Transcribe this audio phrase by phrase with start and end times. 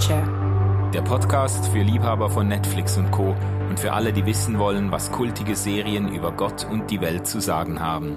[0.00, 0.22] Culture.
[0.94, 3.36] Der Podcast für Liebhaber von Netflix und Co.
[3.68, 7.38] und für alle, die wissen wollen, was kultige Serien über Gott und die Welt zu
[7.40, 8.16] sagen haben.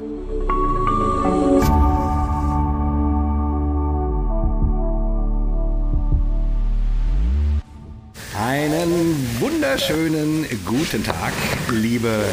[8.39, 11.34] Einen wunderschönen guten Tag,
[11.70, 12.23] liebe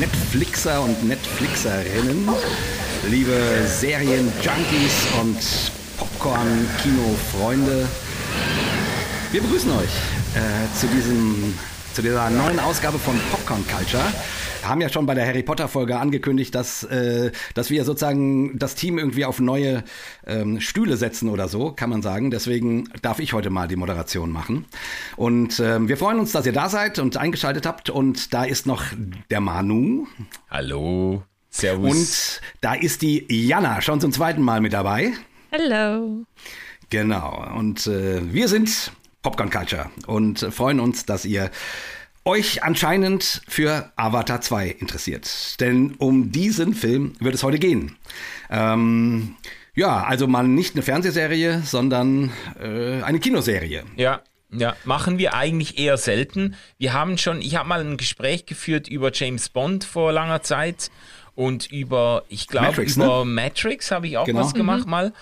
[0.00, 2.28] Netflixer und Netflixerinnen,
[3.08, 5.38] liebe Serienjunkies und
[5.96, 7.86] Popcorn-Kino-Freunde.
[9.34, 9.90] Wir begrüßen euch
[10.36, 11.54] äh, zu, diesem,
[11.92, 14.04] zu dieser neuen Ausgabe von Popcorn Culture.
[14.60, 18.56] Wir haben ja schon bei der Harry Potter Folge angekündigt, dass, äh, dass wir sozusagen
[18.60, 19.82] das Team irgendwie auf neue
[20.24, 22.30] ähm, Stühle setzen oder so, kann man sagen.
[22.30, 24.66] Deswegen darf ich heute mal die Moderation machen.
[25.16, 27.90] Und ähm, wir freuen uns, dass ihr da seid und eingeschaltet habt.
[27.90, 28.84] Und da ist noch
[29.30, 30.06] der Manu.
[30.48, 31.24] Hallo.
[31.50, 31.90] Servus.
[31.90, 35.12] Und da ist die Jana schon zum zweiten Mal mit dabei.
[35.50, 36.24] Hallo.
[36.88, 37.44] Genau.
[37.56, 38.92] Und äh, wir sind
[39.24, 41.50] Popcorn Culture und freuen uns, dass ihr
[42.24, 45.60] euch anscheinend für Avatar 2 interessiert.
[45.60, 47.96] Denn um diesen Film wird es heute gehen.
[48.50, 49.34] Ähm,
[49.74, 53.82] ja, also mal nicht eine Fernsehserie, sondern äh, eine Kinoserie.
[53.96, 54.20] Ja,
[54.52, 56.54] ja, machen wir eigentlich eher selten.
[56.78, 60.90] Wir haben schon, ich habe mal ein Gespräch geführt über James Bond vor langer Zeit
[61.34, 63.30] und über, ich glaube, über ne?
[63.30, 64.40] Matrix habe ich auch genau.
[64.40, 64.90] was gemacht mhm.
[64.90, 65.12] mal.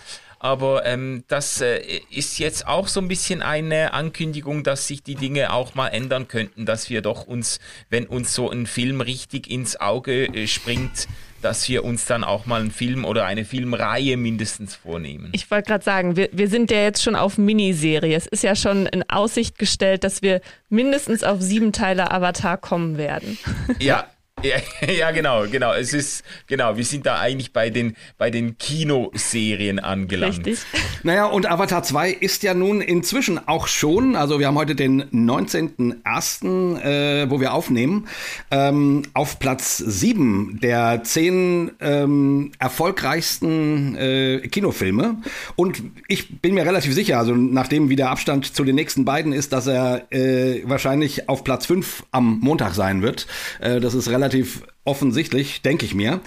[0.42, 5.14] Aber ähm, das äh, ist jetzt auch so ein bisschen eine Ankündigung, dass sich die
[5.14, 9.48] Dinge auch mal ändern könnten, dass wir doch uns, wenn uns so ein Film richtig
[9.48, 11.06] ins Auge äh, springt,
[11.42, 15.28] dass wir uns dann auch mal einen Film oder eine Filmreihe mindestens vornehmen.
[15.30, 18.16] Ich wollte gerade sagen, wir, wir sind ja jetzt schon auf Miniserie.
[18.16, 22.98] Es ist ja schon in Aussicht gestellt, dass wir mindestens auf sieben Teile Avatar kommen
[22.98, 23.38] werden.
[23.78, 24.08] Ja,
[24.82, 25.72] Ja, ja, genau, genau.
[25.72, 30.46] Es ist, genau, wir sind da eigentlich bei den, bei den Kinoserien angelangt.
[30.46, 30.58] Richtig.
[31.04, 35.04] Naja, und Avatar 2 ist ja nun inzwischen auch schon, also wir haben heute den
[35.04, 38.08] 19.01., äh, wo wir aufnehmen,
[38.50, 45.19] ähm, auf Platz 7 der 10 ähm, erfolgreichsten äh, Kinofilme.
[45.54, 49.32] Und ich bin mir relativ sicher, also nachdem wie der Abstand zu den nächsten beiden
[49.32, 53.26] ist, dass er äh, wahrscheinlich auf Platz 5 am Montag sein wird.
[53.60, 56.20] Äh, das ist relativ relativ offensichtlich, denke ich mir.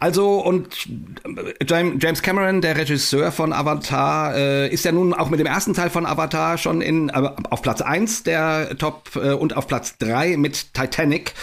[0.00, 0.88] Also, und
[1.64, 5.90] James Cameron, der Regisseur von Avatar, äh, ist ja nun auch mit dem ersten Teil
[5.90, 10.36] von Avatar schon in, äh, auf Platz 1 der Top äh, und auf Platz 3
[10.38, 11.34] mit Titanic.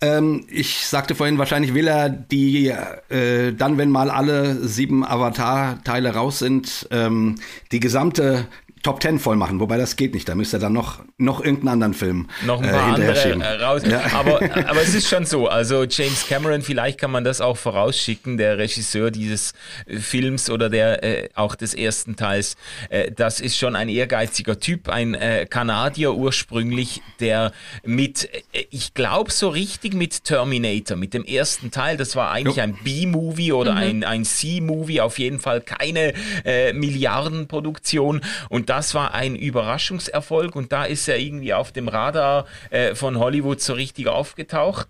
[0.00, 2.74] Ähm, ich sagte vorhin, wahrscheinlich will er die
[3.10, 7.36] äh, dann, wenn mal alle sieben Avatar-Teile raus sind, ähm,
[7.70, 8.48] die gesamte
[8.88, 10.26] Top Ten voll machen, wobei das geht nicht.
[10.30, 13.16] Da müsste er dann noch, noch irgendeinen anderen Film noch ein äh, paar äh, andere
[13.16, 13.42] schieben.
[13.42, 13.82] raus.
[13.84, 14.00] Ja.
[14.14, 15.46] Aber, aber es ist schon so.
[15.46, 19.52] Also James Cameron, vielleicht kann man das auch vorausschicken, der Regisseur dieses
[19.84, 22.56] äh, Films oder der äh, auch des ersten Teils.
[22.88, 27.52] Äh, das ist schon ein ehrgeiziger Typ, ein äh, Kanadier ursprünglich, der
[27.84, 32.56] mit, äh, ich glaube so richtig mit Terminator, mit dem ersten Teil, das war eigentlich
[32.56, 32.62] jo.
[32.62, 33.78] ein B-Movie oder mhm.
[33.78, 36.14] ein, ein C-Movie, auf jeden Fall keine
[36.46, 42.46] äh, Milliardenproduktion und das war ein Überraschungserfolg und da ist er irgendwie auf dem Radar
[42.70, 44.86] äh, von Hollywood so richtig aufgetaucht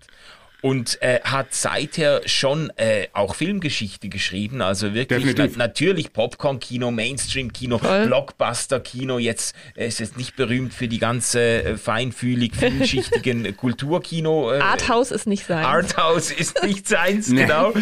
[0.61, 7.77] und äh, hat seither schon äh, auch Filmgeschichte geschrieben, also wirklich na natürlich Popcorn-Kino, Mainstream-Kino,
[7.77, 9.19] Blockbuster-Kino.
[9.19, 14.51] Jetzt äh, ist es nicht berühmt für die ganze äh, feinfühlig vielschichtigen Kulturkino.
[14.51, 15.63] Äh, Arthouse ist nicht sein.
[15.63, 17.73] Arthouse ist nicht seins, genau.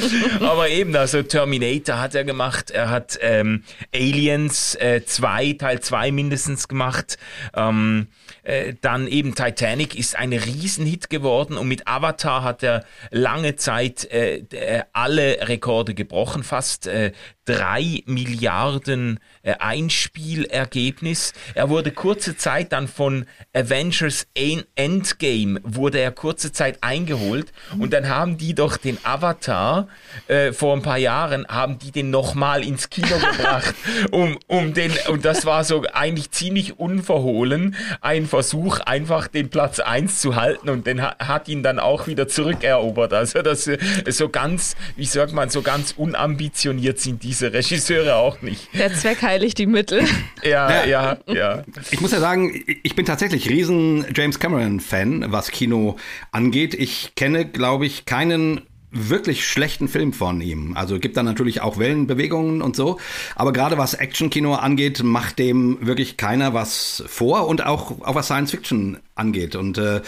[0.41, 3.63] Aber eben, also Terminator hat er gemacht, er hat ähm,
[3.93, 7.17] Aliens 2, äh, Teil 2 mindestens gemacht.
[7.55, 8.07] Ähm,
[8.47, 14.05] äh, dann eben Titanic ist ein Riesenhit geworden und mit Avatar hat er lange Zeit
[14.05, 17.11] äh, alle Rekorde gebrochen, fast äh,
[17.47, 21.33] drei Milliarden äh, Einspielergebnis.
[21.55, 24.27] Er wurde kurze Zeit dann von Avengers
[24.75, 29.87] Endgame wurde er kurze Zeit eingeholt und dann haben die doch den Avatar
[30.27, 33.75] äh, vor ein paar Jahren haben die den nochmal ins Kino gebracht,
[34.11, 39.79] um um den und das war so eigentlich ziemlich unverhohlen ein Versuch einfach den Platz
[39.79, 43.13] eins zu halten und den hat, ihn dann auch wieder zurückerobert.
[43.13, 43.77] Also das äh,
[44.09, 48.67] so ganz, wie sagt man, so ganz unambitioniert sind diese diese Regisseure auch nicht.
[48.73, 50.03] Der Zweck heiligt die Mittel.
[50.43, 51.63] Ja, ja, ja.
[51.91, 52.53] Ich muss ja sagen,
[52.83, 55.97] ich bin tatsächlich riesen James Cameron-Fan, was Kino
[56.31, 56.73] angeht.
[56.73, 58.61] Ich kenne, glaube ich, keinen
[58.97, 60.75] wirklich schlechten Film von ihm.
[60.75, 62.99] Also gibt da natürlich auch Wellenbewegungen und so.
[63.35, 67.47] Aber gerade was Actionkino angeht, macht dem wirklich keiner was vor.
[67.47, 69.55] Und auch, auch was Science Fiction angeht.
[69.55, 70.01] Und äh,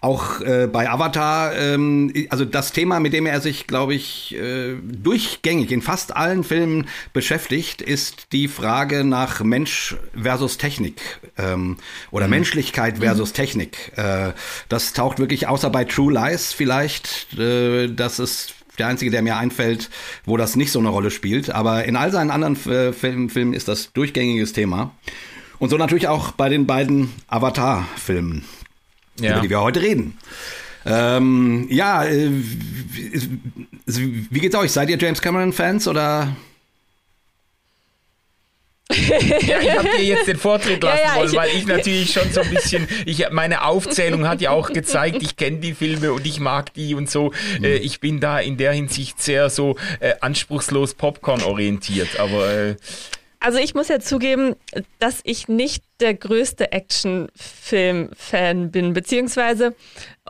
[0.00, 4.76] auch äh, bei Avatar, ähm, also das Thema, mit dem er sich, glaube ich, äh,
[4.82, 11.00] durchgängig in fast allen Filmen beschäftigt, ist die Frage nach Mensch versus Technik
[11.38, 11.76] ähm,
[12.10, 12.30] oder mhm.
[12.30, 13.34] Menschlichkeit versus mhm.
[13.34, 13.92] Technik.
[13.96, 14.32] Äh,
[14.68, 17.38] das taucht wirklich außer bei True Lies vielleicht.
[17.38, 19.90] Äh, das ist der einzige, der mir einfällt,
[20.24, 21.50] wo das nicht so eine Rolle spielt.
[21.50, 24.92] Aber in all seinen anderen äh, Filmen, Filmen ist das durchgängiges Thema.
[25.58, 28.44] Und so natürlich auch bei den beiden Avatar-Filmen,
[29.20, 29.32] ja.
[29.32, 30.16] über die wir heute reden.
[30.84, 32.30] Ähm, ja, äh,
[33.86, 34.70] wie geht's euch?
[34.70, 36.36] Seid ihr James Cameron-Fans oder
[38.88, 42.30] ja, ich habe dir jetzt den Vortritt lassen ja, ja, wollen, weil ich natürlich schon
[42.30, 46.24] so ein bisschen, ich, meine Aufzählung hat ja auch gezeigt, ich kenne die Filme und
[46.24, 47.32] ich mag die und so.
[47.58, 47.64] Mhm.
[47.64, 52.76] Äh, ich bin da in der Hinsicht sehr so äh, anspruchslos Popcorn orientiert, aber äh,
[53.40, 54.56] also ich muss ja zugeben,
[54.98, 59.74] dass ich nicht der größte Actionfilm-Fan bin, beziehungsweise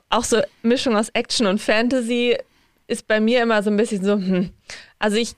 [0.08, 2.36] auch so Mischung aus Action und Fantasy
[2.86, 4.50] ist bei mir immer so ein bisschen so, hm.
[4.98, 5.34] Also ich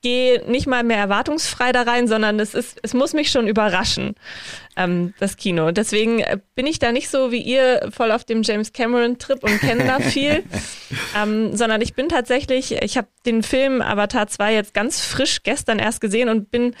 [0.00, 4.14] gehe nicht mal mehr erwartungsfrei da rein, sondern es ist, es muss mich schon überraschen,
[4.76, 5.72] ähm, das Kino.
[5.72, 9.42] Deswegen äh, bin ich da nicht so wie ihr voll auf dem James Cameron Trip
[9.42, 10.44] und kenne da viel,
[11.16, 15.78] ähm, sondern ich bin tatsächlich, ich habe den Film Avatar 2 jetzt ganz frisch gestern
[15.78, 16.76] erst gesehen und bin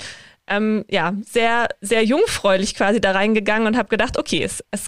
[0.46, 4.86] ähm, ja sehr, sehr jungfräulich quasi da reingegangen und habe gedacht, okay, es, es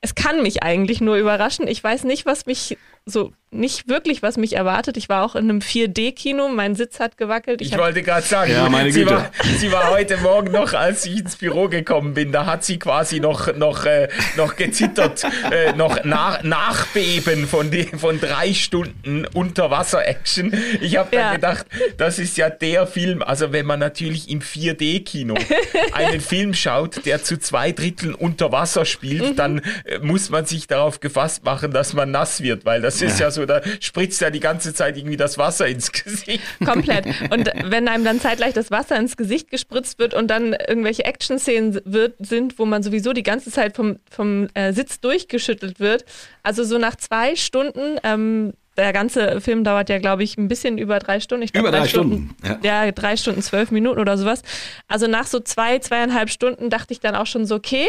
[0.00, 1.68] es kann mich eigentlich nur überraschen.
[1.68, 4.96] Ich weiß nicht, was mich so nicht wirklich, was mich erwartet.
[4.96, 7.60] Ich war auch in einem 4D-Kino, mein Sitz hat gewackelt.
[7.60, 9.16] Ich, ich wollte gerade sagen, ja, meine sie, Güte.
[9.16, 12.78] War, sie war heute Morgen noch, als ich ins Büro gekommen bin, da hat sie
[12.78, 19.26] quasi noch, noch, äh, noch gezittert, äh, noch nach, nachbeben von, die, von drei Stunden
[19.26, 20.54] Unterwasser-Action.
[20.80, 21.22] Ich habe ja.
[21.22, 21.66] dann gedacht,
[21.96, 25.34] das ist ja der Film, also wenn man natürlich im 4D-Kino
[25.92, 29.36] einen Film schaut, der zu zwei Dritteln unter Wasser spielt, mhm.
[29.36, 33.20] dann äh, muss man sich darauf gefasst machen, dass man nass wird, weil das ist
[33.20, 36.42] ja so, da spritzt ja die ganze Zeit irgendwie das Wasser ins Gesicht.
[36.64, 37.06] Komplett.
[37.30, 41.80] Und wenn einem dann zeitgleich das Wasser ins Gesicht gespritzt wird und dann irgendwelche Action-Szenen
[41.84, 46.04] wird, sind, wo man sowieso die ganze Zeit vom, vom äh, Sitz durchgeschüttelt wird,
[46.42, 50.78] also so nach zwei Stunden, ähm, der ganze Film dauert ja, glaube ich, ein bisschen
[50.78, 51.42] über drei Stunden.
[51.42, 52.34] Ich glaub, über drei, drei Stunden.
[52.38, 52.62] Stunden.
[52.64, 52.84] Ja.
[52.86, 54.42] ja, drei Stunden, zwölf Minuten oder sowas.
[54.88, 57.88] Also nach so zwei, zweieinhalb Stunden dachte ich dann auch schon so, okay,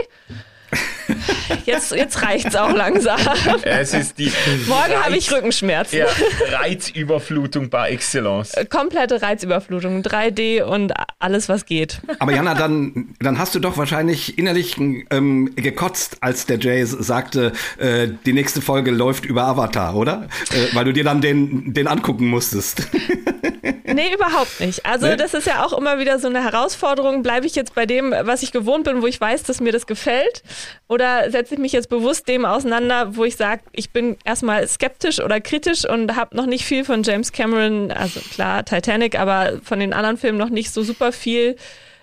[1.66, 3.20] Jetzt, jetzt es auch langsam.
[3.64, 4.32] Es ist die
[4.68, 6.00] Morgen habe ich Rückenschmerzen.
[6.00, 6.06] Ja,
[6.52, 8.54] Reizüberflutung par excellence.
[8.54, 12.02] Äh, komplette Reizüberflutung, 3D und alles, was geht.
[12.20, 17.52] Aber Jana, dann, dann hast du doch wahrscheinlich innerlich ähm, gekotzt, als der Jay sagte,
[17.78, 20.28] äh, die nächste Folge läuft über Avatar, oder?
[20.52, 22.88] Äh, weil du dir dann den, den angucken musstest.
[23.94, 24.86] Nee, überhaupt nicht.
[24.86, 25.16] Also nee?
[25.16, 27.24] das ist ja auch immer wieder so eine Herausforderung.
[27.24, 29.88] Bleibe ich jetzt bei dem, was ich gewohnt bin, wo ich weiß, dass mir das
[29.88, 30.44] gefällt?
[30.88, 35.20] Oder setze ich mich jetzt bewusst dem auseinander, wo ich sage, ich bin erstmal skeptisch
[35.20, 39.80] oder kritisch und habe noch nicht viel von James Cameron, also klar Titanic, aber von
[39.80, 41.56] den anderen Filmen noch nicht so super viel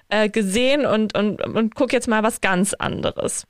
[0.08, 3.46] äh, gesehen und, und, und gucke jetzt mal was ganz anderes.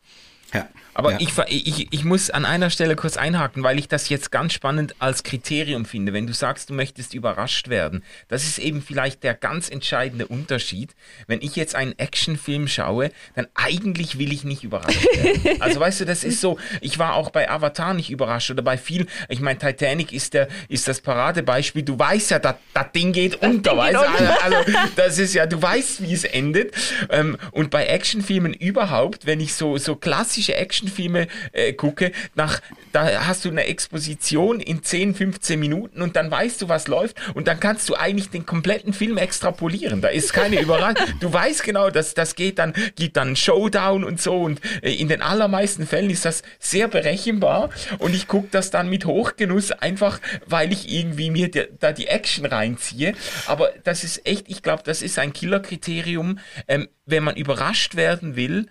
[0.53, 0.69] Ja.
[0.99, 1.19] Aber ja.
[1.21, 4.97] ich, ich, ich muss an einer Stelle kurz einhaken, weil ich das jetzt ganz spannend
[4.99, 6.13] als Kriterium finde.
[6.13, 10.97] Wenn du sagst, du möchtest überrascht werden, das ist eben vielleicht der ganz entscheidende Unterschied.
[11.29, 15.61] Wenn ich jetzt einen Actionfilm schaue, dann eigentlich will ich nicht überrascht werden.
[15.61, 18.77] Also weißt du, das ist so, ich war auch bei Avatar nicht überrascht oder bei
[18.77, 21.83] vielen, ich meine, Titanic ist, der, ist das Paradebeispiel.
[21.83, 22.57] Du weißt ja, das
[22.95, 24.01] Ding geht das unter, Ding weißt du?
[24.01, 26.75] Also, also, das ist ja, du weißt, wie es endet.
[27.11, 32.61] Ähm, und bei Actionfilmen überhaupt, wenn ich so, so klassische Actionfilme Actionfilme äh, gucke, nach,
[32.93, 37.17] da hast du eine Exposition in 10, 15 Minuten und dann weißt du, was läuft
[37.35, 40.01] und dann kannst du eigentlich den kompletten Film extrapolieren.
[40.01, 41.07] Da ist keine Überraschung.
[41.21, 45.09] Du weißt genau, dass das geht dann, gibt dann Showdown und so und äh, in
[45.09, 50.21] den allermeisten Fällen ist das sehr berechenbar und ich gucke das dann mit Hochgenuss einfach,
[50.47, 53.15] weil ich irgendwie mir die, da die Action reinziehe.
[53.47, 58.37] Aber das ist echt, ich glaube, das ist ein Killerkriterium, ähm, wenn man überrascht werden
[58.37, 58.67] will,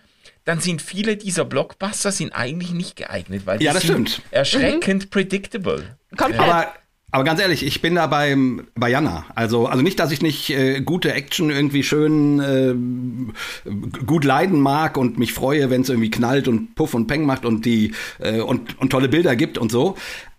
[0.48, 4.28] dann sind viele dieser Blockbuster sind eigentlich nicht geeignet, weil ja, das sind stimmt.
[4.32, 5.10] erschreckend mhm.
[5.10, 5.98] predictable.
[6.16, 6.40] Komplett.
[6.40, 6.74] Aber
[7.10, 9.26] aber ganz ehrlich, ich bin da beim, bei Jana.
[9.34, 13.72] Also, also nicht, dass ich nicht äh, gute Action irgendwie schön äh,
[14.06, 17.46] gut leiden mag und mich freue, wenn es irgendwie knallt und Puff und Peng macht
[17.46, 19.96] und die äh, und, und tolle Bilder gibt und so.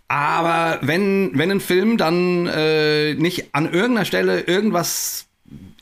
[0.09, 5.28] Aber wenn, wenn ein Film dann äh, nicht an irgendeiner Stelle irgendwas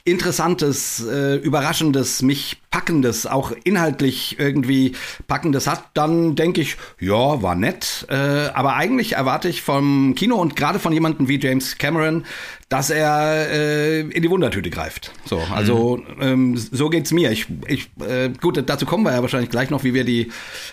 [0.07, 4.93] Interessantes, äh, Überraschendes, mich Packendes, auch inhaltlich irgendwie
[5.27, 8.07] Packendes hat, dann denke ich, ja, war nett.
[8.09, 8.15] Äh,
[8.55, 12.25] aber eigentlich erwarte ich vom Kino und gerade von jemandem wie James Cameron,
[12.69, 15.11] dass er äh, in die Wundertüte greift.
[15.25, 16.23] So, also mhm.
[16.23, 17.33] ähm, so geht's mir.
[17.33, 20.31] Ich, ich, äh, gut, dazu kommen wir ja wahrscheinlich gleich noch, wie wir die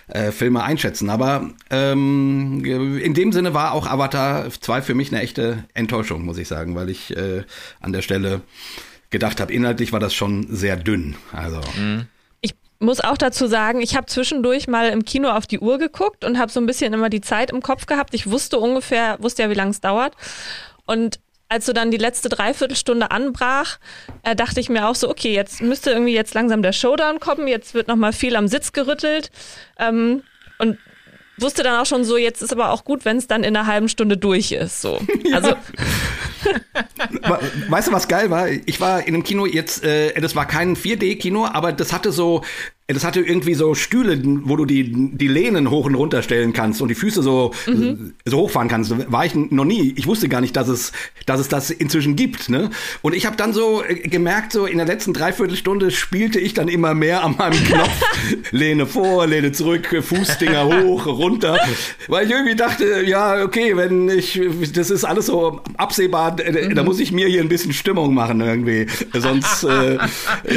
[0.09, 1.09] äh, Filme einschätzen.
[1.09, 6.37] Aber ähm, in dem Sinne war auch Avatar 2 für mich eine echte Enttäuschung, muss
[6.37, 7.43] ich sagen, weil ich äh,
[7.79, 8.41] an der Stelle
[9.13, 11.15] gedacht habe, inhaltlich war das schon sehr dünn.
[11.31, 11.61] Also.
[11.79, 12.07] Mhm
[12.83, 16.37] muss auch dazu sagen, ich habe zwischendurch mal im Kino auf die Uhr geguckt und
[16.37, 18.13] habe so ein bisschen immer die Zeit im Kopf gehabt.
[18.13, 20.15] Ich wusste ungefähr, wusste ja, wie lange es dauert.
[20.85, 23.79] Und als so dann die letzte Dreiviertelstunde anbrach,
[24.23, 27.47] äh, dachte ich mir auch so, okay, jetzt müsste irgendwie jetzt langsam der Showdown kommen,
[27.47, 29.31] jetzt wird nochmal viel am Sitz gerüttelt.
[29.79, 30.23] Ähm,
[30.59, 30.77] und
[31.43, 33.67] wusste dann auch schon so, jetzt ist aber auch gut, wenn es dann in einer
[33.67, 34.81] halben Stunde durch ist.
[34.81, 34.99] So.
[35.23, 35.37] Ja.
[35.37, 35.55] Also.
[37.69, 38.49] weißt du, was geil war?
[38.49, 42.43] Ich war in einem Kino jetzt, äh, das war kein 4D-Kino, aber das hatte so
[42.87, 46.81] das hatte irgendwie so Stühle, wo du die, die Lehnen hoch und runter stellen kannst
[46.81, 48.13] und die Füße so, mhm.
[48.25, 48.93] so hochfahren kannst.
[49.09, 49.93] War ich noch nie.
[49.95, 50.91] Ich wusste gar nicht, dass es,
[51.25, 52.49] dass es das inzwischen gibt.
[52.49, 52.71] Ne?
[53.01, 56.67] Und ich habe dann so äh, gemerkt, so in der letzten Dreiviertelstunde spielte ich dann
[56.67, 58.01] immer mehr an meinem Knopf.
[58.51, 61.57] Lehne vor, Lehne zurück, Fußdinger hoch, runter.
[62.09, 64.41] Weil ich irgendwie dachte, ja, okay, wenn ich,
[64.73, 66.75] das ist alles so absehbar, mhm.
[66.75, 68.87] da muss ich mir hier ein bisschen Stimmung machen irgendwie.
[69.13, 69.63] Sonst.
[69.63, 69.97] äh,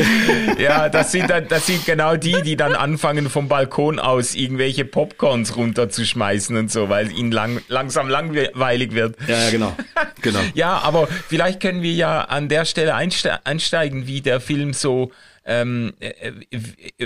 [0.58, 5.56] ja, das sieht, das sieht genau die, die dann anfangen vom Balkon aus irgendwelche Popcorns
[5.56, 9.16] runterzuschmeißen und so, weil ihnen lang, langsam langweilig wird.
[9.26, 9.76] Ja, ja, genau.
[10.22, 10.40] genau.
[10.54, 15.10] ja, aber vielleicht können wir ja an der Stelle einste einsteigen, wie der Film so
[15.46, 16.32] ähm, äh,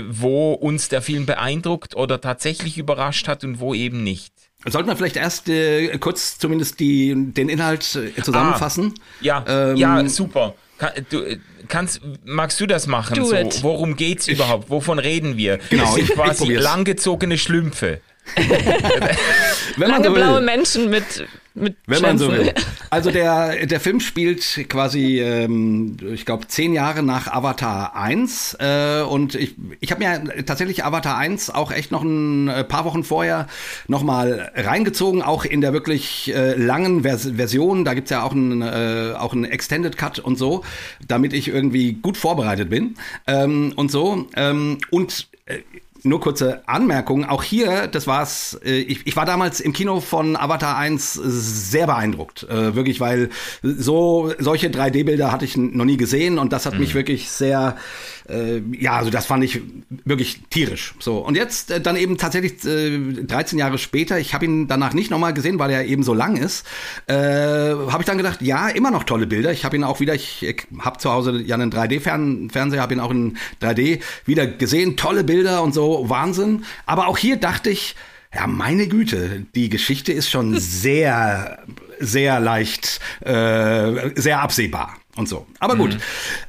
[0.09, 4.33] wo uns der Film beeindruckt oder tatsächlich überrascht hat und wo eben nicht.
[4.65, 8.93] Sollten wir vielleicht erst äh, kurz zumindest die, den Inhalt äh, zusammenfassen?
[8.95, 10.55] Ah, ja, ähm, ja, super.
[11.09, 13.15] Du, äh, kannst, magst du das machen?
[13.15, 13.63] Do so, it.
[13.63, 14.69] worum geht's überhaupt?
[14.69, 15.59] Wovon reden wir?
[15.69, 18.01] Genau, das sind quasi langgezogene Schlümpfe.
[19.77, 22.27] Lange so blaue Menschen mit, mit Wenn Schwänzen.
[22.27, 22.53] man so will.
[22.93, 28.57] Also der, der Film spielt quasi, ähm, ich glaube, zehn Jahre nach Avatar 1.
[28.59, 32.83] Äh, und ich, ich habe mir tatsächlich Avatar 1 auch echt noch ein äh, paar
[32.83, 33.47] Wochen vorher
[33.87, 37.85] nochmal reingezogen, auch in der wirklich äh, langen Vers Version.
[37.85, 40.65] Da gibt's ja auch einen, äh, auch einen Extended Cut und so,
[41.07, 42.95] damit ich irgendwie gut vorbereitet bin.
[43.25, 44.27] Ähm, und so.
[44.35, 45.59] Ähm, und äh,
[46.03, 47.25] nur kurze Anmerkung.
[47.25, 48.59] Auch hier, das war's.
[48.63, 52.43] Äh, ich, ich war damals im Kino von Avatar 1 sehr beeindruckt.
[52.43, 53.29] Äh, wirklich, weil
[53.61, 56.79] so solche 3D-Bilder hatte ich noch nie gesehen und das hat mhm.
[56.81, 57.77] mich wirklich sehr
[58.29, 59.61] äh, ja, also das fand ich
[60.05, 60.93] wirklich tierisch.
[60.99, 64.93] So und jetzt äh, dann eben tatsächlich äh, 13 Jahre später, ich habe ihn danach
[64.93, 66.65] nicht nochmal gesehen, weil er eben so lang ist,
[67.07, 69.51] äh, habe ich dann gedacht, ja, immer noch tolle Bilder.
[69.51, 72.99] Ich habe ihn auch wieder, ich, ich habe zu Hause ja einen 3D-Fernseher, habe ihn
[72.99, 76.65] auch in 3D wieder gesehen, tolle Bilder und so, Wahnsinn.
[76.85, 77.95] Aber auch hier dachte ich,
[78.33, 81.59] ja, meine Güte, die Geschichte ist schon sehr,
[81.99, 85.45] sehr leicht, äh, sehr absehbar und so.
[85.59, 85.95] Aber gut.
[85.95, 85.99] Mhm.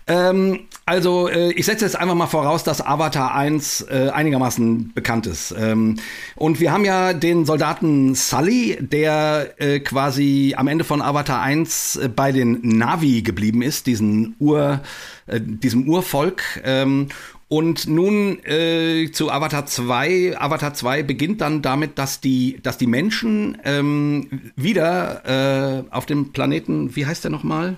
[0.07, 5.27] Ähm, also, äh, ich setze jetzt einfach mal voraus, dass Avatar 1 äh, einigermaßen bekannt
[5.27, 5.55] ist.
[5.57, 5.97] Ähm,
[6.35, 11.97] und wir haben ja den Soldaten Sully, der äh, quasi am Ende von Avatar 1
[11.97, 14.81] äh, bei den Navi geblieben ist, diesen Ur,
[15.27, 16.43] äh, diesem Urvolk.
[16.65, 17.09] Ähm,
[17.47, 20.41] und nun äh, zu Avatar 2.
[20.41, 26.33] Avatar 2 beginnt dann damit, dass die, dass die Menschen ähm, wieder äh, auf dem
[26.33, 27.77] Planeten, wie heißt der nochmal?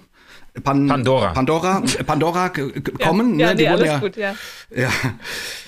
[0.62, 1.32] Pan Pandora.
[1.32, 2.48] Pandora, Pandora
[3.02, 3.38] kommen.
[3.38, 3.54] Ja, ne?
[3.56, 4.36] nee, alles ja, gut, ja.
[4.70, 4.90] ja.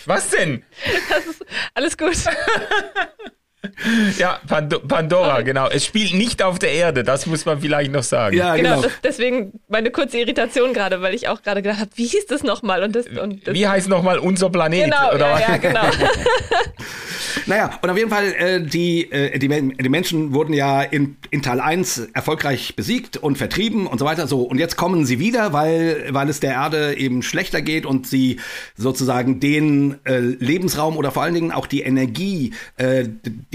[0.05, 0.63] Was denn?
[1.11, 2.17] Das ist alles gut.
[4.19, 5.69] Ja, Pando Pandora, genau.
[5.69, 8.37] Es spielt nicht auf der Erde, das muss man vielleicht noch sagen.
[8.37, 8.77] Ja, genau.
[8.77, 8.83] genau.
[8.83, 12.43] Das, deswegen meine kurze Irritation gerade, weil ich auch gerade gedacht habe, wie hieß das
[12.43, 12.83] nochmal?
[12.83, 14.85] Und das, und das wie heißt nochmal unser Planet?
[14.85, 15.41] Genau, oder?
[15.41, 15.81] Ja, ja, genau.
[17.47, 21.43] naja, und auf jeden Fall, äh, die, äh, die, die Menschen wurden ja in, in
[21.43, 24.27] Teil 1 erfolgreich besiegt und vertrieben und so weiter.
[24.27, 28.07] So, und jetzt kommen sie wieder, weil, weil es der Erde eben schlechter geht und
[28.07, 28.41] sie
[28.77, 33.05] sozusagen den äh, Lebensraum oder vor allen Dingen auch die Energie, äh,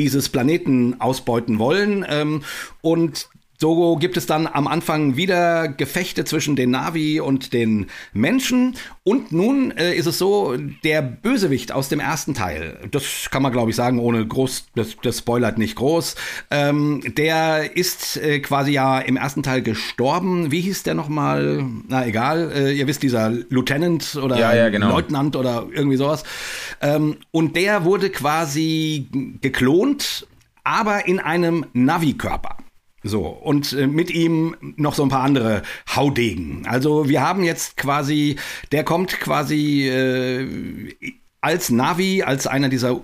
[0.01, 2.05] dieses Planeten ausbeuten wollen.
[2.07, 2.43] Ähm,
[2.81, 3.29] und
[3.61, 8.75] so gibt es dann am Anfang wieder Gefechte zwischen den Navi und den Menschen.
[9.03, 13.51] Und nun äh, ist es so, der Bösewicht aus dem ersten Teil, das kann man
[13.51, 16.15] glaube ich sagen, ohne groß, das, das spoilert nicht groß,
[16.49, 20.51] ähm, der ist äh, quasi ja im ersten Teil gestorben.
[20.51, 21.63] Wie hieß der nochmal?
[21.87, 24.89] Na egal, äh, ihr wisst, dieser Lieutenant oder ja, ja, genau.
[24.89, 26.23] Leutnant oder irgendwie sowas.
[26.81, 29.07] Ähm, und der wurde quasi
[29.39, 30.25] geklont,
[30.63, 32.57] aber in einem Navi-Körper.
[33.03, 35.63] So, und äh, mit ihm noch so ein paar andere
[35.95, 36.67] Haudegen.
[36.67, 38.35] Also wir haben jetzt quasi,
[38.71, 40.93] der kommt quasi äh,
[41.41, 43.01] als Navi, als einer dieser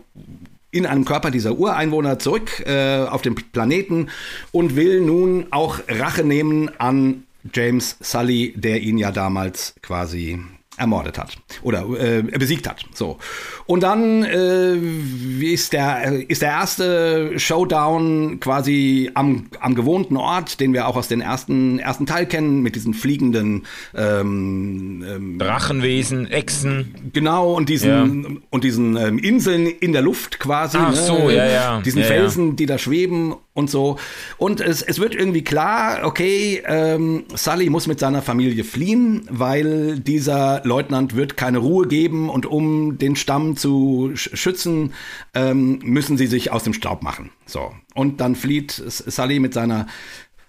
[0.70, 4.10] in einem Körper dieser Ureinwohner zurück äh, auf den Planeten
[4.52, 7.24] und will nun auch Rache nehmen an
[7.54, 10.40] James Sully, der ihn ja damals quasi
[10.78, 12.86] ermordet hat oder äh, besiegt hat.
[12.94, 13.18] So.
[13.66, 20.74] Und dann äh, ist, der, ist der erste Showdown quasi am, am gewohnten Ort, den
[20.74, 23.66] wir auch aus dem ersten, ersten Teil kennen, mit diesen fliegenden
[23.96, 26.96] ähm, ähm, Drachenwesen, Echsen.
[27.12, 28.30] Genau, und diesen, ja.
[28.50, 30.78] und diesen ähm, Inseln in der Luft quasi.
[30.80, 30.96] Ach ne?
[30.96, 31.82] so, ja, ja.
[31.82, 33.98] Diesen ja, Felsen, die da schweben und so.
[34.38, 40.00] Und es, es wird irgendwie klar, okay, ähm, Sully muss mit seiner Familie fliehen, weil
[40.00, 44.94] dieser Leutnant wird keine Ruhe geben und um den Stamm zu schützen,
[45.34, 47.32] ähm, müssen sie sich aus dem Staub machen.
[47.48, 47.72] So.
[47.96, 49.88] Und dann flieht Sully mit seiner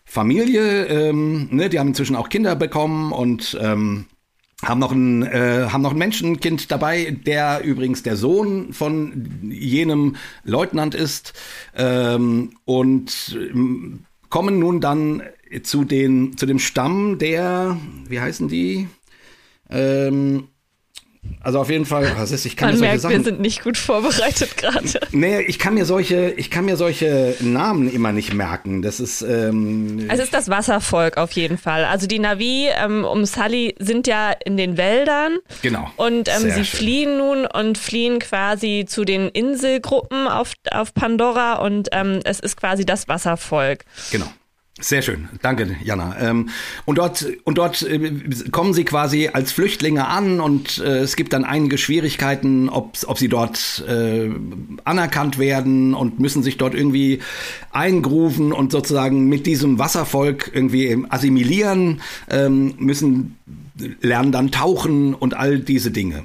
[0.05, 4.05] Familie, ähm, ne, die haben inzwischen auch Kinder bekommen und ähm,
[4.63, 10.17] haben noch ein äh, haben noch ein Menschenkind dabei, der übrigens der Sohn von jenem
[10.45, 11.33] Leutnant ist.
[11.77, 15.23] Ähm, und ähm, kommen nun dann
[15.63, 17.77] zu den zu dem Stamm der
[18.09, 18.89] wie heißen die?
[19.71, 20.49] Ähm,
[21.41, 23.41] also auf jeden Fall, was ist, ich kann Man mir merkt, solche Sachen, wir sind
[23.41, 25.01] nicht gut vorbereitet gerade.
[25.13, 28.83] Nee, ich kann mir solche, ich kann mir solche Namen immer nicht merken.
[28.83, 29.23] Das ist.
[29.23, 31.85] Ähm, es ist das Wasservolk auf jeden Fall.
[31.85, 35.39] Also die Navi ähm, um Sully sind ja in den Wäldern.
[35.63, 35.91] Genau.
[35.97, 36.65] Und ähm, sie schön.
[36.65, 42.57] fliehen nun und fliehen quasi zu den Inselgruppen auf, auf Pandora und ähm, es ist
[42.57, 43.85] quasi das Wasservolk.
[44.11, 44.27] Genau.
[44.81, 46.17] Sehr schön, danke, Jana.
[46.21, 46.51] Ähm,
[46.85, 48.13] und dort und dort äh,
[48.53, 53.19] kommen sie quasi als Flüchtlinge an und äh, es gibt dann einige Schwierigkeiten, ob, ob
[53.19, 54.31] sie dort äh,
[54.85, 57.21] anerkannt werden und müssen sich dort irgendwie
[57.73, 63.37] eingrooven und sozusagen mit diesem Wasservolk irgendwie assimilieren, ähm, müssen
[64.01, 66.25] lernen dann tauchen und all diese Dinge.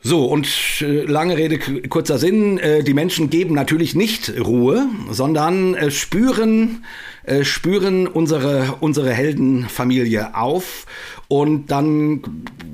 [0.00, 0.48] So, und
[0.80, 6.84] äh, lange Rede, kurzer Sinn, äh, die Menschen geben natürlich nicht Ruhe, sondern äh, spüren,
[7.24, 10.86] äh, spüren unsere, unsere Heldenfamilie auf.
[11.26, 12.22] Und dann,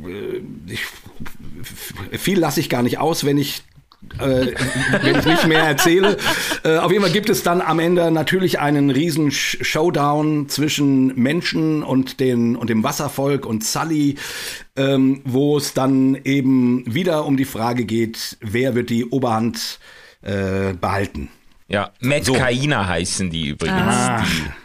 [0.07, 0.83] äh, ich,
[2.19, 3.63] viel lasse ich gar nicht aus, wenn ich
[4.19, 4.55] äh,
[5.03, 6.17] wenn ich nicht mehr erzähle.
[6.65, 11.83] Äh, auf jeden Fall gibt es dann am Ende natürlich einen riesen Showdown zwischen Menschen
[11.83, 14.17] und, den, und dem Wasservolk und Sully,
[14.77, 19.79] ähm, wo es dann eben wieder um die Frage geht, wer wird die Oberhand
[20.23, 21.29] äh, behalten.
[21.69, 22.89] Ja, Metkaina so.
[22.89, 23.79] heißen die übrigens.
[23.79, 24.23] Ah.
[24.23, 24.64] Die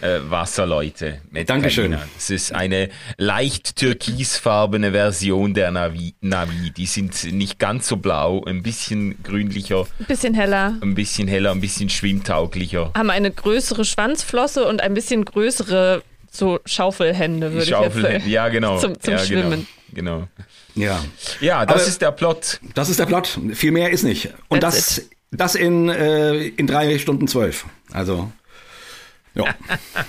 [0.00, 1.20] äh, Wasserleute.
[1.46, 1.96] Dankeschön.
[2.16, 6.70] Es ist eine leicht türkisfarbene Version der Navi, Navi.
[6.70, 9.86] Die sind nicht ganz so blau, ein bisschen grünlicher.
[9.98, 10.74] Ein bisschen heller.
[10.80, 12.92] Ein bisschen heller, ein bisschen schwimmtauglicher.
[12.96, 18.30] Haben eine größere Schwanzflosse und ein bisschen größere so Schaufelhände, würde Schaufelhände, ich jetzt sagen.
[18.30, 18.78] Ja, genau.
[18.78, 19.66] Zum, zum ja, Schwimmen.
[19.92, 20.18] Genau.
[20.18, 20.28] genau.
[20.74, 21.04] Ja.
[21.40, 22.60] Ja, das Aber ist der Plot.
[22.74, 23.38] Das ist der Plot.
[23.54, 24.32] Viel mehr ist nicht.
[24.48, 25.10] Und That's das, it.
[25.32, 27.66] das in, äh, in drei Stunden zwölf.
[27.92, 28.30] Also
[29.34, 29.44] ja.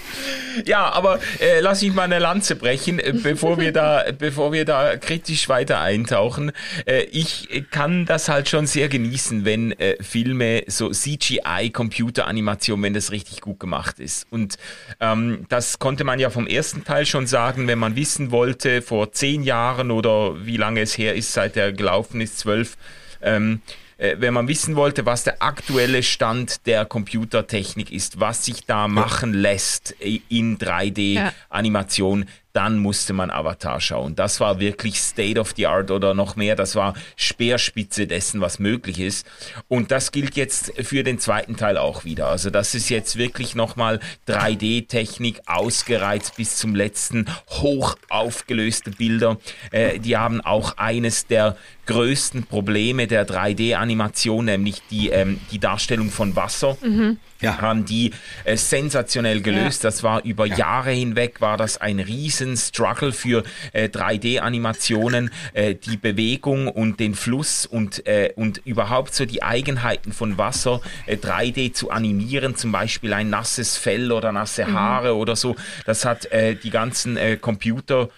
[0.66, 4.66] ja, aber äh, lass ich mal eine Lanze brechen, äh, bevor wir da, bevor wir
[4.66, 6.52] da kritisch weiter eintauchen.
[6.86, 13.12] Äh, ich kann das halt schon sehr genießen, wenn äh, Filme so CGI-Computeranimation, wenn das
[13.12, 14.28] richtig gut gemacht ist.
[14.32, 14.58] Und
[15.00, 19.12] ähm, das konnte man ja vom ersten Teil schon sagen, wenn man wissen wollte, vor
[19.12, 22.78] zehn Jahren oder wie lange es her ist, seit er gelaufen ist, zwölf.
[23.22, 23.62] Ähm,
[24.02, 28.88] äh, wenn man wissen wollte, was der aktuelle Stand der Computertechnik ist, was sich da
[28.88, 34.16] machen lässt in 3D-Animation, dann musste man Avatar schauen.
[34.16, 36.56] Das war wirklich State of the Art oder noch mehr.
[36.56, 39.26] Das war Speerspitze dessen, was möglich ist.
[39.68, 42.28] Und das gilt jetzt für den zweiten Teil auch wieder.
[42.28, 49.38] Also das ist jetzt wirklich nochmal 3D-Technik ausgereizt bis zum letzten, hoch aufgelöste Bilder.
[49.72, 51.56] Äh, die haben auch eines der
[51.92, 56.78] größten Probleme der 3D-Animation, nämlich die, ähm, die Darstellung von Wasser.
[56.82, 57.62] Mhm ja.
[57.62, 58.12] haben die
[58.44, 59.84] äh, sensationell gelöst.
[59.84, 59.90] Ja.
[59.90, 60.58] Das war über ja.
[60.58, 67.16] Jahre hinweg war das ein riesen Struggle für äh, 3D-Animationen, äh, die Bewegung und den
[67.16, 72.72] Fluss und äh, und überhaupt so die Eigenheiten von Wasser 3D äh, zu animieren, zum
[72.72, 74.74] Beispiel ein nasses Fell oder nasse mhm.
[74.74, 75.20] Haare mhm.
[75.20, 75.56] oder so.
[75.86, 78.10] Das hat äh, die ganzen Computer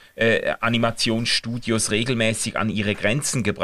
[0.60, 3.63] Animationsstudios regelmäßig an ihre Grenzen gebracht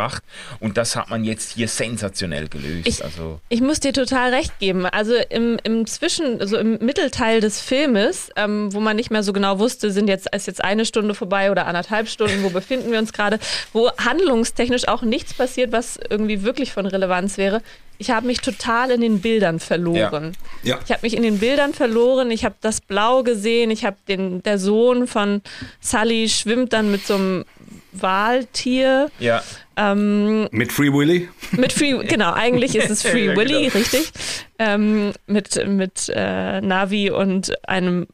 [0.60, 2.88] und das hat man jetzt hier sensationell gelöst.
[2.88, 4.86] Ich, also ich muss dir total recht geben.
[4.86, 9.34] Also im im, Zwischen, also im Mittelteil des Filmes, ähm, wo man nicht mehr so
[9.34, 13.00] genau wusste, sind jetzt, ist jetzt eine Stunde vorbei oder anderthalb Stunden, wo befinden wir
[13.00, 13.40] uns gerade,
[13.74, 17.62] wo handlungstechnisch auch nichts passiert, was irgendwie wirklich von Relevanz wäre.
[18.02, 20.32] Ich habe mich total in den Bildern verloren.
[20.64, 20.76] Ja.
[20.76, 20.80] ja.
[20.86, 22.32] Ich habe mich in den Bildern verloren.
[22.32, 23.72] Ich habe das Blau gesehen.
[23.72, 25.42] Ich habe den der Sohn von
[25.82, 27.46] Sully schwimmt dann mit so einem
[27.92, 29.10] Waltier.
[29.20, 29.44] Ja.
[29.76, 31.30] Ähm, mit Free Willy?
[31.52, 33.74] Mit Free, genau, eigentlich ist es Free ja, Willy, genau.
[33.74, 34.12] richtig.
[34.58, 38.08] Ähm, mit mit äh, Navi und einem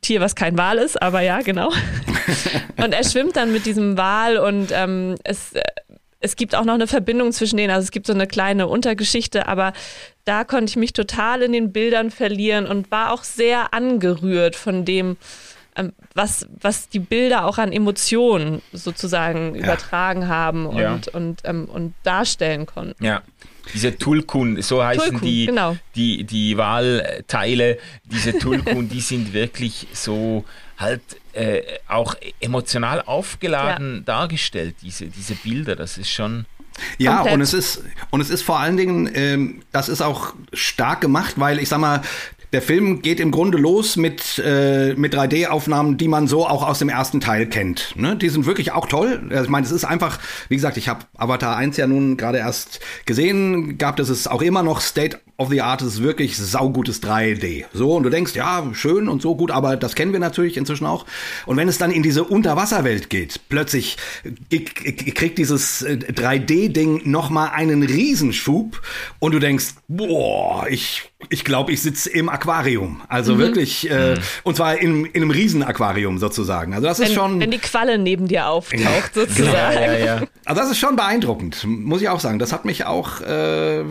[0.00, 1.72] Tier, was kein Wal ist, aber ja, genau.
[2.76, 5.62] und er schwimmt dann mit diesem Wal und ähm, es, äh,
[6.20, 7.70] es gibt auch noch eine Verbindung zwischen denen.
[7.70, 9.72] Also es gibt so eine kleine Untergeschichte, aber
[10.24, 14.84] da konnte ich mich total in den Bildern verlieren und war auch sehr angerührt von
[14.84, 15.16] dem,
[15.76, 19.64] ähm, was, was die Bilder auch an Emotionen sozusagen ja.
[19.64, 20.98] übertragen haben und, ja.
[21.12, 23.04] und, ähm, und darstellen konnten.
[23.04, 23.22] Ja.
[23.74, 25.76] Diese Tulkun, so heißen Tulkun, die, genau.
[25.94, 30.44] die, die Wahlteile, diese Tulkun, die sind wirklich so
[30.78, 31.02] halt
[31.32, 34.00] äh, auch emotional aufgeladen ja.
[34.02, 35.76] dargestellt, diese, diese Bilder.
[35.76, 36.46] Das ist schon.
[36.98, 37.34] Ja, Komplett.
[37.34, 41.34] und es ist und es ist vor allen Dingen, ähm, das ist auch stark gemacht,
[41.36, 42.02] weil ich sag mal,
[42.56, 46.78] der Film geht im Grunde los mit, äh, mit 3D-Aufnahmen, die man so auch aus
[46.78, 47.92] dem ersten Teil kennt.
[47.96, 48.16] Ne?
[48.16, 49.26] Die sind wirklich auch toll.
[49.28, 52.38] Also ich meine, es ist einfach, wie gesagt, ich habe Avatar 1 ja nun gerade
[52.38, 54.00] erst gesehen gehabt.
[54.00, 55.82] Es auch immer noch State of the Art.
[55.82, 57.64] Ist wirklich saugutes 3D.
[57.72, 60.86] So, und du denkst, ja, schön und so gut, aber das kennen wir natürlich inzwischen
[60.86, 61.06] auch.
[61.44, 63.96] Und wenn es dann in diese Unterwasserwelt geht, plötzlich
[64.50, 68.80] kriegt dieses 3D-Ding äh, nochmal einen Riesenschub
[69.18, 73.00] und du denkst, boah, ich ich glaube, ich sitze im Aquarium.
[73.08, 73.38] Also mhm.
[73.38, 74.20] wirklich, äh, mhm.
[74.44, 76.74] und zwar in, in einem Riesenaquarium sozusagen.
[76.74, 77.40] Also das wenn, ist schon.
[77.40, 79.54] Wenn die Qualle neben dir auftaucht, ja, sozusagen.
[79.54, 80.22] Ja, ja, ja.
[80.44, 82.38] Also das ist schon beeindruckend, muss ich auch sagen.
[82.38, 83.82] Das hat mich auch, äh,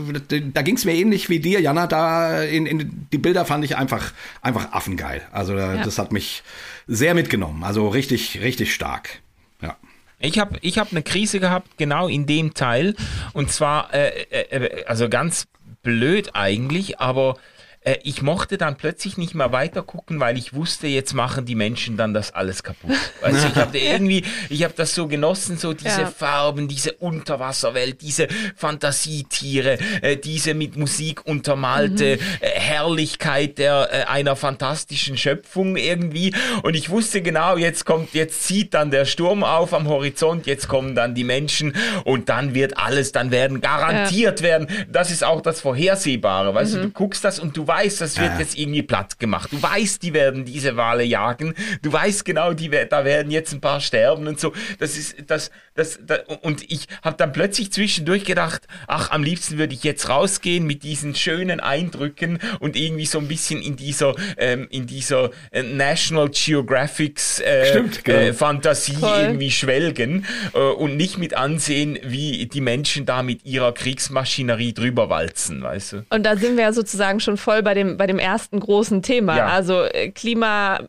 [0.53, 1.88] da ging es mir ähnlich wie dir, Jana.
[1.88, 5.21] Da in, in die Bilder fand ich einfach, einfach affengeil.
[5.32, 5.84] Also ja.
[5.84, 6.43] das hat mich
[6.88, 7.63] sehr mitgenommen.
[7.63, 9.21] Also richtig, richtig stark.
[9.62, 9.78] Ja.
[10.19, 12.95] Ich habe ich hab eine Krise gehabt, genau in dem Teil.
[13.34, 15.48] Und zwar, äh, äh, äh also ganz
[15.84, 17.38] blöd eigentlich, aber
[17.86, 21.56] äh, ich mochte dann plötzlich nicht mehr weiter gucken, weil ich wusste, jetzt machen die
[21.56, 22.91] Menschen dann das alles kaputt.
[23.21, 26.08] Du, ich habe irgendwie, ich habe das so genossen, so diese ja.
[26.08, 32.21] Farben, diese Unterwasserwelt, diese Fantasietiere, äh, diese mit Musik untermalte mhm.
[32.41, 36.34] äh, Herrlichkeit der äh, einer fantastischen Schöpfung irgendwie.
[36.63, 40.67] Und ich wusste genau, jetzt kommt, jetzt zieht dann der Sturm auf am Horizont, jetzt
[40.67, 44.48] kommen dann die Menschen und dann wird alles, dann werden garantiert ja.
[44.48, 44.67] werden.
[44.89, 46.78] Das ist auch das Vorhersehbare, weißt mhm.
[46.78, 48.40] du, du guckst das und du weißt, das wird ja.
[48.40, 49.52] jetzt irgendwie platt gemacht.
[49.52, 51.54] Du weißt, die werden diese Wale jagen.
[51.82, 54.54] Du weißt genau, die, da werden jetzt ein paar sterben und so.
[54.80, 59.58] Das ist, das, das, das und ich habe dann plötzlich zwischendurch gedacht, ach, am liebsten
[59.58, 64.16] würde ich jetzt rausgehen mit diesen schönen Eindrücken und irgendwie so ein bisschen in dieser,
[64.38, 68.18] ähm, in dieser äh, National Geographics äh, Stimmt, genau.
[68.20, 69.20] äh, Fantasie Voll.
[69.20, 75.10] irgendwie schwelgen äh, und nicht mit ansehen, wie die Menschen da mit ihrer Kriegsmaschinerie drüber
[75.10, 76.06] walzen, weißt du?
[76.10, 79.38] Und da sind wir ja sozusagen schon voll bei dem, bei dem ersten großen Thema.
[79.38, 79.47] Ja.
[79.47, 80.80] Also äh, Klima,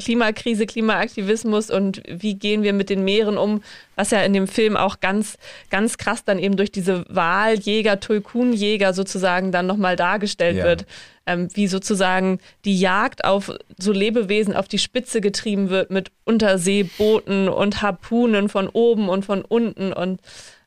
[0.00, 3.62] Klimakrise, Klimaaktivismus und wie gehen wir mit den Meeren um,
[3.94, 5.38] was ja in dem Film auch ganz,
[5.70, 10.64] ganz krass dann eben durch diese Wahljäger, Tulkunjäger sozusagen dann nochmal dargestellt ja.
[10.64, 10.86] wird.
[11.28, 17.48] Ähm, wie sozusagen die Jagd auf so Lebewesen auf die Spitze getrieben wird mit Unterseebooten
[17.48, 20.20] und Harpunen von oben und von unten und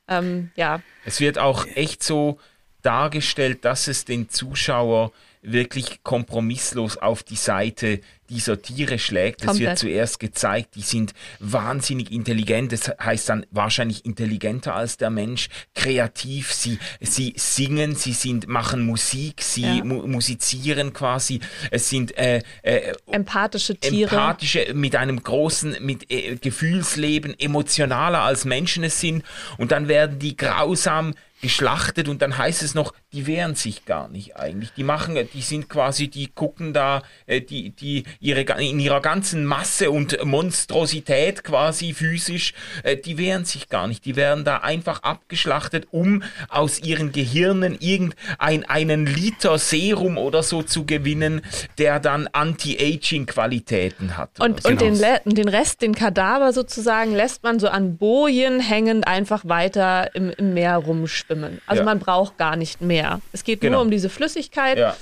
[0.09, 0.81] ähm, ja.
[1.05, 2.39] Es wird auch echt so
[2.81, 9.43] dargestellt, dass es den Zuschauer wirklich kompromisslos auf die Seite dieser Tiere schlägt.
[9.43, 12.71] Es wird zuerst gezeigt, die sind wahnsinnig intelligent.
[12.71, 16.54] Das heißt dann wahrscheinlich intelligenter als der Mensch, kreativ.
[16.54, 19.84] Sie, sie singen, sie sind, machen Musik, sie ja.
[19.84, 21.39] mu musizieren quasi.
[21.71, 24.12] Es sind äh, äh, empathische Tiere.
[24.12, 29.23] Empathische mit einem großen, mit äh, Gefühlsleben, emotionaler als Menschen es sind.
[29.58, 34.08] Und dann werden die grausam geschlachtet und dann heißt es noch, die wehren sich gar
[34.08, 34.72] nicht eigentlich.
[34.74, 39.45] Die machen, die sind quasi, die gucken da, äh, die, die ihre, in ihrer ganzen
[39.45, 44.06] Masse und Monstrosität quasi physisch, äh, die wehren sich gar nicht.
[44.06, 50.62] Die werden da einfach abgeschlachtet, um aus ihren Gehirnen irgendeinen einen Liter Serum oder so
[50.62, 51.41] zu gewinnen,
[51.80, 54.39] der dann Anti-Aging-Qualitäten hat.
[54.39, 59.45] Und, und den, den Rest, den Kadaver sozusagen, lässt man so an Bojen hängend einfach
[59.45, 61.60] weiter im, im Meer rumschwimmen.
[61.65, 61.86] Also ja.
[61.86, 62.98] man braucht gar nicht mehr.
[63.31, 63.77] Es geht genau.
[63.77, 64.77] nur um diese Flüssigkeit.
[64.77, 64.95] Ja.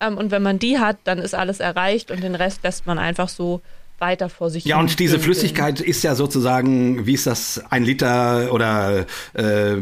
[0.00, 2.98] Ähm, und wenn man die hat, dann ist alles erreicht und den Rest lässt man
[2.98, 3.60] einfach so
[3.98, 8.52] weiter vor sich Ja, und diese Flüssigkeit ist ja sozusagen, wie ist das, ein Liter
[8.52, 9.78] oder äh,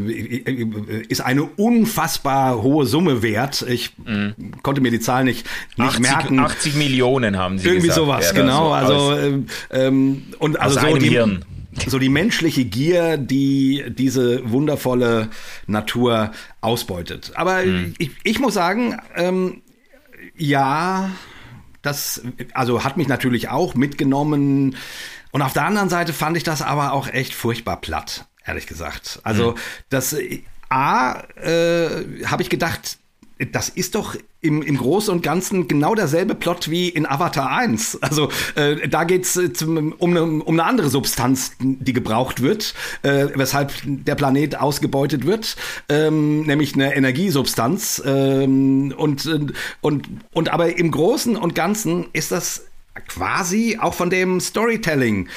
[1.09, 3.65] ist eine unfassbar hohe Summe wert.
[3.67, 4.35] Ich mhm.
[4.61, 6.39] konnte mir die Zahl nicht, nicht 80, merken.
[6.39, 8.05] 80 Millionen haben sie Irgendwie gesagt.
[8.05, 8.67] sowas, genau.
[8.67, 11.43] So also, ähm, ähm, und also so die, Hirn.
[11.87, 15.29] So die menschliche Gier, die diese wundervolle
[15.67, 16.31] Natur
[16.61, 17.31] ausbeutet.
[17.35, 17.93] Aber mhm.
[17.97, 19.61] ich, ich muss sagen, ähm,
[20.35, 21.11] ja,
[21.81, 22.21] das
[22.53, 24.75] also hat mich natürlich auch mitgenommen.
[25.31, 29.19] Und auf der anderen Seite fand ich das aber auch echt furchtbar platt, ehrlich gesagt.
[29.23, 29.55] Also mhm.
[29.89, 30.15] das
[30.69, 32.97] A äh, habe ich gedacht,
[33.45, 37.99] das ist doch im, im Großen und Ganzen genau derselbe Plot wie in Avatar 1.
[38.01, 42.73] Also äh, da geht's äh, zum, um, eine, um eine andere Substanz, die gebraucht wird,
[43.03, 45.55] äh, weshalb der Planet ausgebeutet wird,
[45.89, 48.01] ähm, nämlich eine Energiesubstanz.
[48.05, 49.25] Ähm, und,
[49.81, 52.65] und, und aber im Großen und Ganzen ist das
[53.07, 55.27] quasi auch von dem Storytelling,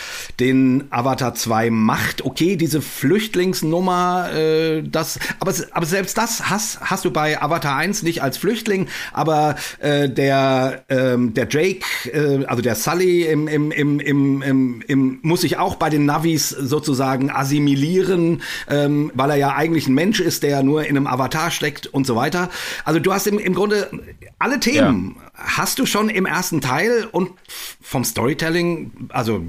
[0.41, 2.25] den Avatar 2 macht.
[2.25, 8.03] Okay, diese Flüchtlingsnummer, äh, das, aber, aber selbst das hast, hast du bei Avatar 1
[8.03, 13.71] nicht als Flüchtling, aber äh, der, ähm, der Jake, äh, also der Sully im, im,
[13.71, 19.37] im, im, im, im, muss sich auch bei den Navis sozusagen assimilieren, ähm, weil er
[19.37, 22.51] ja eigentlich ein Mensch ist, der nur in einem Avatar steckt und so weiter.
[22.85, 23.89] Also du hast im, im Grunde
[24.39, 25.26] alle Themen ja.
[25.37, 27.31] Hast du schon im ersten Teil und
[27.81, 29.43] vom Storytelling, also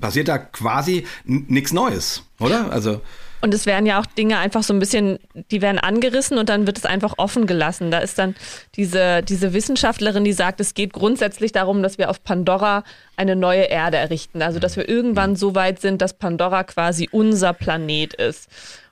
[0.00, 2.70] passiert da quasi nichts Neues, oder?
[2.70, 3.00] Also
[3.42, 5.18] und es werden ja auch Dinge einfach so ein bisschen,
[5.50, 7.90] die werden angerissen und dann wird es einfach offen gelassen.
[7.90, 8.34] Da ist dann
[8.76, 12.84] diese, diese Wissenschaftlerin, die sagt, es geht grundsätzlich darum, dass wir auf Pandora
[13.16, 14.42] eine neue Erde errichten.
[14.42, 18.48] Also dass wir irgendwann so weit sind, dass Pandora quasi unser Planet ist.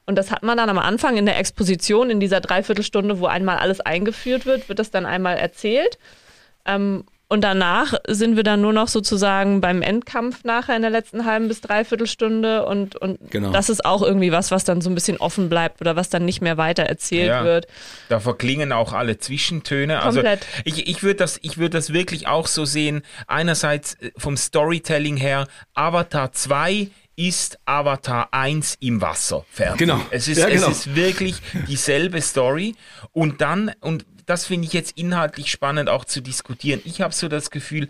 [0.09, 3.59] Und das hat man dann am Anfang in der Exposition, in dieser Dreiviertelstunde, wo einmal
[3.59, 5.99] alles eingeführt wird, wird das dann einmal erzählt.
[6.65, 11.27] Ähm, und danach sind wir dann nur noch sozusagen beim Endkampf nachher in der letzten
[11.27, 13.51] halben bis dreiviertel Stunde und, und genau.
[13.51, 16.25] das ist auch irgendwie was, was dann so ein bisschen offen bleibt oder was dann
[16.25, 17.67] nicht mehr weiter erzählt ja, wird.
[18.09, 20.01] Da verklingen auch alle Zwischentöne.
[20.01, 20.47] Also Komplett.
[20.57, 23.03] Also ich, ich würde das, ich würde das wirklich auch so sehen.
[23.27, 29.45] Einerseits äh, vom Storytelling her, Avatar 2 ist Avatar 1 im Wasser.
[29.51, 29.79] Fertig.
[29.79, 30.01] Genau.
[30.11, 30.69] Es ist, ja, genau.
[30.69, 32.77] es ist wirklich dieselbe Story.
[33.11, 36.81] Und dann, und das finde ich jetzt inhaltlich spannend auch zu diskutieren.
[36.85, 37.89] Ich habe so das Gefühl,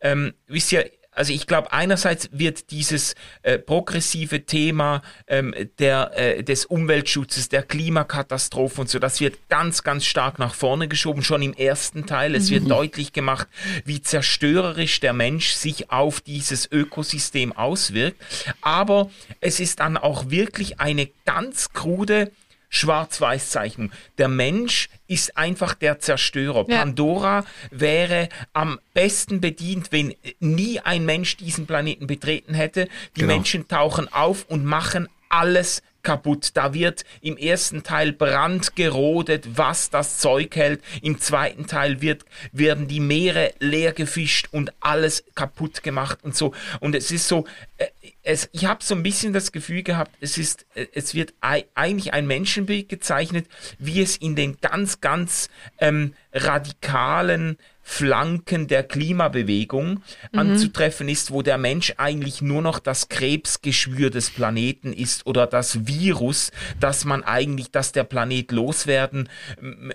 [0.00, 6.44] ähm, wisst ihr, also ich glaube, einerseits wird dieses äh, progressive Thema ähm, der, äh,
[6.44, 11.42] des Umweltschutzes, der Klimakatastrophe und so, das wird ganz, ganz stark nach vorne geschoben, schon
[11.42, 12.34] im ersten Teil.
[12.36, 12.68] Es wird mhm.
[12.68, 13.48] deutlich gemacht,
[13.84, 18.22] wie zerstörerisch der Mensch sich auf dieses Ökosystem auswirkt.
[18.60, 22.30] Aber es ist dann auch wirklich eine ganz krude
[22.70, 23.92] Schwarz-Weiß-Zeichnung.
[24.16, 26.64] Der Mensch ist einfach der Zerstörer.
[26.68, 26.78] Ja.
[26.78, 32.88] Pandora wäre am besten bedient, wenn nie ein Mensch diesen Planeten betreten hätte.
[33.16, 33.34] Die genau.
[33.34, 36.50] Menschen tauchen auf und machen alles kaputt.
[36.54, 40.82] Da wird im ersten Teil Brand gerodet, was das Zeug hält.
[41.02, 46.52] Im zweiten Teil wird, werden die Meere leer gefischt und alles kaputt gemacht und so.
[46.80, 47.46] Und es ist so,
[47.78, 47.86] äh,
[48.22, 52.12] es, ich habe so ein bisschen das Gefühl gehabt, es ist, äh, es wird eigentlich
[52.12, 53.46] ein Menschenbild gezeichnet,
[53.78, 57.56] wie es in den ganz, ganz ähm, radikalen
[57.90, 60.00] Flanken der Klimabewegung
[60.30, 60.38] mhm.
[60.38, 65.88] anzutreffen ist, wo der Mensch eigentlich nur noch das Krebsgeschwür des Planeten ist oder das
[65.88, 69.28] Virus, dass man eigentlich, dass der Planet loswerden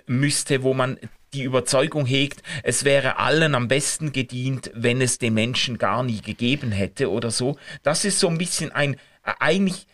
[0.06, 0.98] müsste, wo man
[1.32, 6.20] die Überzeugung hegt, es wäre allen am besten gedient, wenn es den Menschen gar nie
[6.20, 7.56] gegeben hätte oder so.
[7.82, 9.86] Das ist so ein bisschen ein äh, eigentlich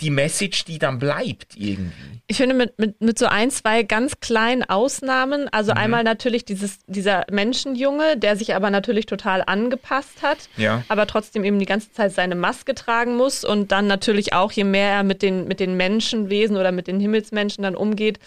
[0.00, 2.20] die Message, die dann bleibt irgendwie.
[2.26, 5.78] Ich finde mit, mit, mit so ein, zwei ganz kleinen Ausnahmen, also mhm.
[5.78, 10.84] einmal natürlich dieses, dieser Menschenjunge, der sich aber natürlich total angepasst hat, ja.
[10.88, 14.64] aber trotzdem eben die ganze Zeit seine Maske tragen muss und dann natürlich auch, je
[14.64, 18.20] mehr er mit den, mit den Menschenwesen oder mit den Himmelsmenschen dann umgeht,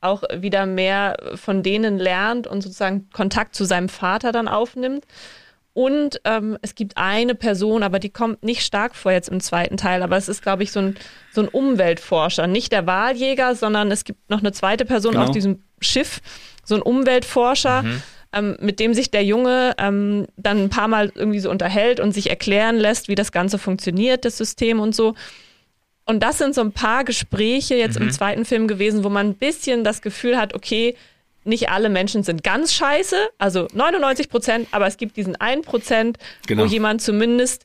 [0.00, 5.04] auch wieder mehr von denen lernt und sozusagen Kontakt zu seinem Vater dann aufnimmt.
[5.78, 9.76] Und ähm, es gibt eine Person, aber die kommt nicht stark vor jetzt im zweiten
[9.76, 10.96] Teil, aber es ist, glaube ich, so ein,
[11.32, 12.48] so ein Umweltforscher.
[12.48, 15.26] Nicht der Wahljäger, sondern es gibt noch eine zweite Person genau.
[15.26, 16.20] auf diesem Schiff,
[16.64, 17.82] so ein Umweltforscher.
[17.82, 18.02] Mhm.
[18.32, 22.10] Ähm, mit dem sich der Junge ähm, dann ein paar Mal irgendwie so unterhält und
[22.10, 25.14] sich erklären lässt, wie das Ganze funktioniert, das System und so.
[26.04, 28.06] Und das sind so ein paar Gespräche jetzt mhm.
[28.06, 30.96] im zweiten Film gewesen, wo man ein bisschen das Gefühl hat, okay,
[31.44, 36.18] nicht alle Menschen sind ganz scheiße, also 99 Prozent, aber es gibt diesen 1 Prozent,
[36.46, 36.64] genau.
[36.64, 37.64] wo jemand zumindest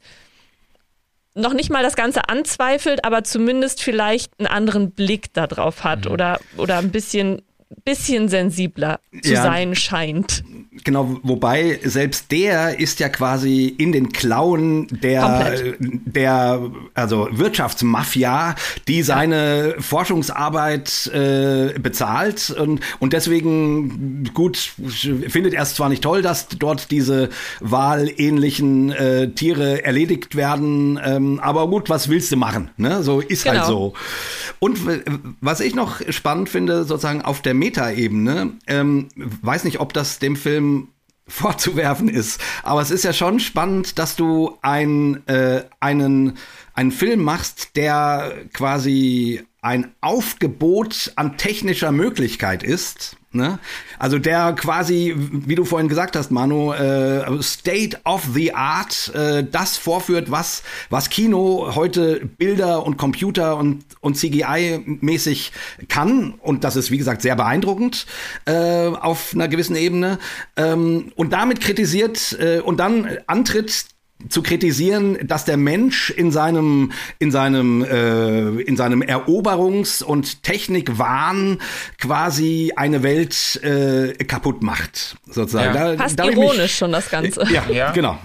[1.36, 6.12] noch nicht mal das Ganze anzweifelt, aber zumindest vielleicht einen anderen Blick darauf hat mhm.
[6.12, 7.42] oder, oder ein bisschen
[7.86, 10.44] bisschen sensibler zu ja, sein scheint.
[10.84, 18.56] Genau, wobei selbst der ist ja quasi in den Klauen der, der also Wirtschaftsmafia,
[18.88, 19.82] die seine ja.
[19.82, 26.90] Forschungsarbeit äh, bezahlt und, und deswegen gut findet er es zwar nicht toll, dass dort
[26.90, 32.72] diese wahlähnlichen äh, Tiere erledigt werden, ähm, aber gut, was willst du machen?
[32.78, 33.04] Ne?
[33.04, 33.66] So ist halt genau.
[33.66, 33.94] halt so.
[34.60, 34.80] Und
[35.40, 40.36] was ich noch spannend finde, sozusagen auf der Metaebene, ähm, weiß nicht, ob das dem
[40.36, 40.63] Film
[41.28, 46.38] vorzuwerfen ist, aber es ist ja schon spannend, dass du ein, äh, einen,
[46.74, 53.58] einen Film machst, der quasi ein Aufgebot an technischer Möglichkeit ist, Ne?
[53.98, 59.44] Also der quasi, wie du vorhin gesagt hast, Manu, äh, State of the Art, äh,
[59.44, 65.52] das vorführt, was, was Kino heute Bilder und Computer und, und CGI-mäßig
[65.90, 66.36] kann.
[66.42, 68.06] Und das ist, wie gesagt, sehr beeindruckend
[68.46, 70.20] äh, auf einer gewissen Ebene.
[70.56, 73.86] Ähm, und damit kritisiert äh, und dann antritt
[74.30, 81.60] zu kritisieren, dass der Mensch in seinem in seinem äh, in seinem Eroberungs- und Technikwahn
[82.00, 85.76] quasi eine Welt äh, kaputt macht, sozusagen.
[85.76, 85.92] Ja.
[85.96, 87.46] Da, Fast da ironisch mich, schon das Ganze.
[87.52, 87.92] Ja, ja.
[87.92, 88.18] genau.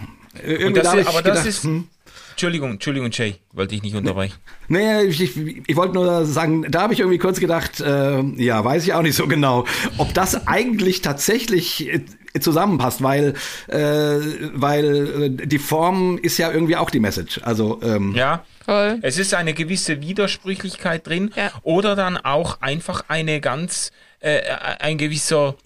[0.43, 1.89] Irgendwie das ist, aber gedacht, das ist hm?
[2.39, 4.37] Entschuldigung, Entschuldigung, Jay, wollte ich nicht unterbrechen.
[4.69, 8.65] Nee, ich, ich, ich wollte nur sagen, da habe ich irgendwie kurz gedacht, äh, ja,
[8.65, 12.01] weiß ich auch nicht so genau, ob das eigentlich tatsächlich äh,
[12.39, 13.35] zusammenpasst, weil,
[13.67, 14.21] äh,
[14.53, 17.41] weil äh, die Form ist ja irgendwie auch die Message.
[17.43, 18.45] Also ähm, ja.
[18.65, 19.01] Voll.
[19.03, 21.51] Es ist eine gewisse Widersprüchlichkeit drin ja.
[21.65, 24.43] oder dann auch einfach eine ganz äh,
[24.79, 25.57] ein gewisser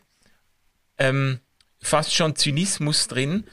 [0.97, 1.39] ähm,
[1.83, 3.45] fast schon Zynismus drin,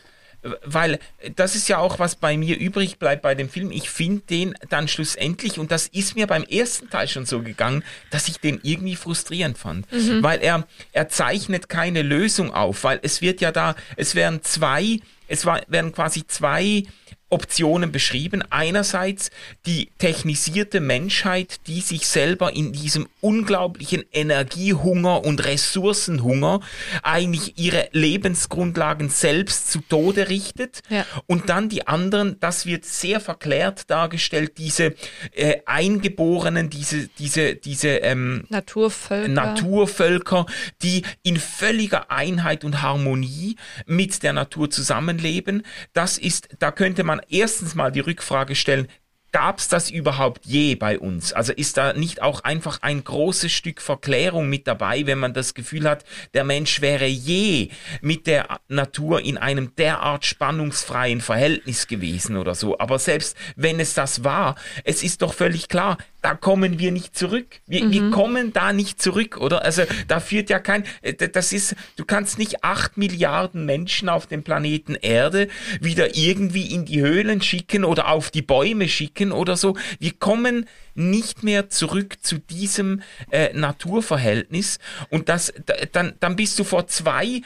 [0.63, 0.99] weil
[1.36, 3.71] das ist ja auch, was bei mir übrig bleibt bei dem Film.
[3.71, 7.84] Ich finde den dann schlussendlich, und das ist mir beim ersten Teil schon so gegangen,
[8.10, 9.91] dass ich den irgendwie frustrierend fand.
[9.91, 10.23] Mhm.
[10.23, 14.99] Weil er, er zeichnet keine Lösung auf, weil es wird ja da, es werden zwei,
[15.28, 16.84] es war, werden quasi zwei
[17.30, 18.44] Optionen beschrieben.
[18.50, 19.30] Einerseits
[19.65, 26.60] die technisierte Menschheit, die sich selber in diesem unglaublichen Energiehunger und Ressourcenhunger
[27.04, 30.82] eigentlich ihre Lebensgrundlagen selbst zu Tode richtet.
[30.89, 31.06] Ja.
[31.28, 34.96] Und dann die anderen, das wird sehr verklärt dargestellt, diese
[35.34, 39.28] äh, Eingeborenen, diese, diese, diese ähm, Naturvölker.
[39.30, 40.46] Naturvölker,
[40.82, 45.63] die in völliger Einheit und Harmonie mit der Natur zusammenleben.
[45.94, 48.88] Das ist, da könnte man erstens mal die Rückfrage stellen,
[49.32, 51.34] Gab es das überhaupt je bei uns?
[51.34, 55.53] Also ist da nicht auch einfach ein großes Stück Verklärung mit dabei, wenn man das
[55.53, 56.03] Gefühl hat,
[56.34, 57.69] der Mensch wäre je
[58.01, 62.79] mit der Natur in einem derart spannungsfreien Verhältnis gewesen oder so.
[62.79, 67.17] Aber selbst wenn es das war, es ist doch völlig klar, da kommen wir nicht
[67.17, 67.47] zurück.
[67.67, 67.91] Wir, mhm.
[67.91, 69.63] wir kommen da nicht zurück, oder?
[69.63, 74.27] Also da führt ja kein, äh, das ist, du kannst nicht acht Milliarden Menschen auf
[74.27, 75.47] dem Planeten Erde
[75.79, 79.77] wieder irgendwie in die Höhlen schicken oder auf die Bäume schicken oder so.
[79.99, 80.65] Wir kommen
[81.00, 85.54] nicht mehr zurück zu diesem äh, Naturverhältnis und das,
[85.94, 87.42] dann, dann bist du vor zwei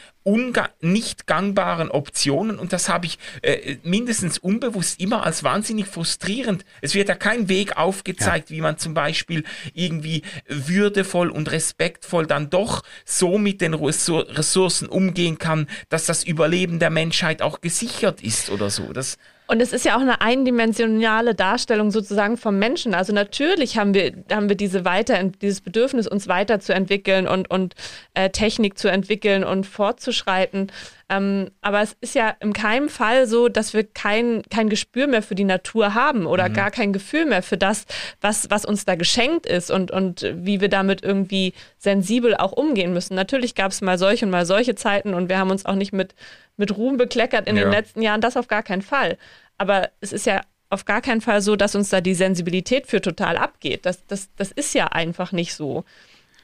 [0.79, 6.63] nicht gangbaren Optionen und das habe ich äh, mindestens unbewusst immer als wahnsinnig frustrierend.
[6.81, 8.55] Es wird ja kein Weg aufgezeigt, ja.
[8.55, 15.39] wie man zum Beispiel irgendwie würdevoll und respektvoll dann doch so mit den Ressourcen umgehen
[15.39, 18.93] kann, dass das Überleben der Menschheit auch gesichert ist oder so.
[18.93, 22.93] Das und es ist ja auch eine eindimensionale Darstellung sozusagen vom Menschen.
[22.93, 27.75] Also natürlich haben wir, haben wir diese weiter, dieses Bedürfnis, uns weiterzuentwickeln und, und
[28.13, 30.71] äh, Technik zu entwickeln und fortzuschreiten.
[31.17, 35.21] Ähm, aber es ist ja in keinem Fall so, dass wir kein, kein Gespür mehr
[35.21, 36.53] für die Natur haben oder mhm.
[36.53, 37.85] gar kein Gefühl mehr für das,
[38.21, 42.93] was, was uns da geschenkt ist und, und wie wir damit irgendwie sensibel auch umgehen
[42.93, 43.15] müssen.
[43.15, 45.93] Natürlich gab es mal solche und mal solche Zeiten und wir haben uns auch nicht
[45.93, 46.15] mit
[46.57, 47.63] mit Ruhm bekleckert in ja.
[47.63, 49.17] den letzten Jahren, das auf gar keinen Fall.
[49.57, 53.01] Aber es ist ja auf gar keinen Fall so, dass uns da die Sensibilität für
[53.01, 53.85] total abgeht.
[53.85, 55.83] Das, das, das ist ja einfach nicht so.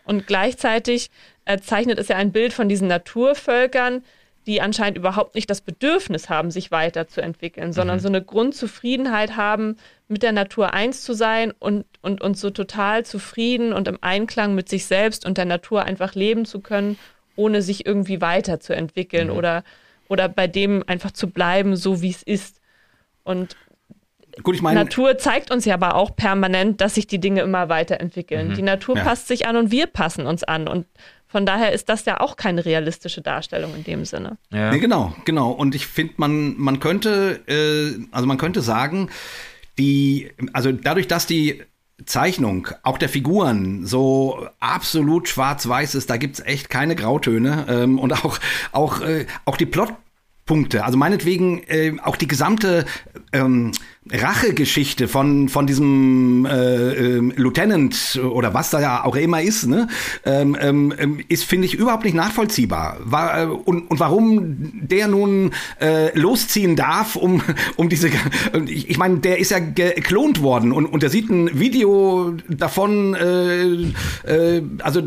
[0.06, 1.10] Und gleichzeitig
[1.46, 4.04] äh, zeichnet es ja ein Bild von diesen Naturvölkern,
[4.48, 8.02] die anscheinend überhaupt nicht das Bedürfnis haben, sich weiterzuentwickeln, sondern mhm.
[8.02, 9.76] so eine Grundzufriedenheit haben,
[10.08, 14.56] mit der Natur eins zu sein und, und, und so total zufrieden und im Einklang
[14.56, 16.98] mit sich selbst und der Natur einfach leben zu können,
[17.36, 19.38] ohne sich irgendwie weiterzuentwickeln mhm.
[19.38, 19.64] oder
[20.10, 22.60] oder bei dem einfach zu bleiben, so wie es ist.
[23.24, 23.56] Und
[24.44, 27.70] Gut, ich mein, Natur zeigt uns ja aber auch permanent, dass sich die Dinge immer
[27.70, 28.50] weiterentwickeln.
[28.50, 28.54] Mhm.
[28.56, 29.04] Die Natur ja.
[29.04, 30.68] passt sich an und wir passen uns an.
[30.68, 30.86] Und
[31.32, 34.38] von daher ist das ja auch keine realistische Darstellung in dem Sinne.
[34.52, 34.72] Ja.
[34.72, 35.52] Nee, genau, genau.
[35.52, 39.10] Und ich finde, man, man könnte, äh, also man könnte sagen,
[39.78, 41.62] die, also dadurch, dass die
[42.06, 47.66] Zeichnung, auch der Figuren, so absolut schwarz-weiß ist, da gibt's echt keine Grautöne.
[47.70, 48.40] Ähm, und auch,
[48.72, 49.94] auch, äh, auch die Plot
[50.50, 50.84] Punkte.
[50.84, 52.86] Also meinetwegen äh, auch die gesamte
[53.34, 53.72] ähm,
[54.12, 59.88] Rachegeschichte von von diesem äh, äh, Lieutenant oder was da ja auch immer ist, ne,
[60.26, 62.98] ähm, ähm, ist finde ich überhaupt nicht nachvollziehbar.
[63.04, 67.44] War, äh, und, und warum der nun äh, losziehen darf, um
[67.76, 68.10] um diese,
[68.66, 73.14] ich, ich meine, der ist ja geklont worden und und der sieht ein Video davon,
[73.14, 73.92] äh,
[74.28, 75.04] äh, also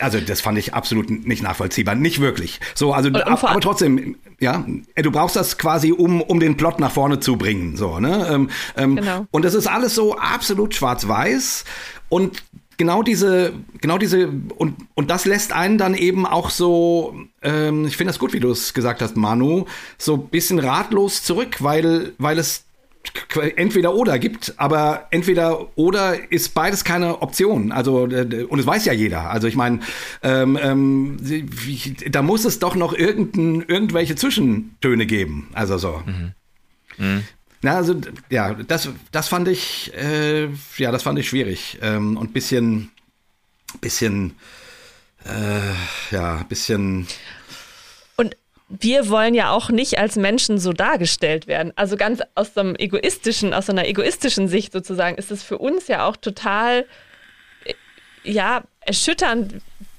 [0.00, 2.60] also das fand ich absolut nicht nachvollziehbar, nicht wirklich.
[2.74, 4.64] So, also ab, aber trotzdem, ja,
[4.96, 8.28] du brauchst das quasi, um um den Plot nach vorne zu bringen, so ne.
[8.30, 9.26] Ähm, ähm, genau.
[9.30, 11.64] Und das ist alles so absolut schwarz-weiß
[12.08, 12.42] und
[12.80, 13.52] genau diese,
[13.82, 18.18] genau diese, und, und das lässt einen dann eben auch so, ähm, ich finde das
[18.18, 19.66] gut, wie du es gesagt hast, Manu,
[19.98, 22.64] so bisschen ratlos zurück, weil, weil es
[23.56, 27.72] entweder oder gibt, aber entweder oder ist beides keine Option.
[27.72, 29.30] Also und es weiß ja jeder.
[29.30, 29.80] Also ich meine,
[30.22, 31.16] ähm, ähm,
[32.10, 35.48] da muss es doch noch irgendein, irgendwelche Zwischentöne geben.
[35.52, 36.02] Also so.
[36.04, 36.32] Mhm.
[36.98, 37.24] Mhm.
[37.62, 37.94] Na, also
[38.30, 40.48] ja, das, das fand ich, äh,
[40.78, 42.90] ja, das fand ich schwierig ähm, und bisschen,
[43.80, 44.34] bisschen,
[45.24, 47.06] äh, ja, bisschen.
[48.70, 51.72] Wir wollen ja auch nicht als Menschen so dargestellt werden.
[51.74, 56.06] Also ganz aus einem egoistischen, aus einer egoistischen Sicht sozusagen, ist es für uns ja
[56.06, 56.86] auch total,
[57.64, 57.74] äh,
[58.22, 59.56] ja, erschütternd,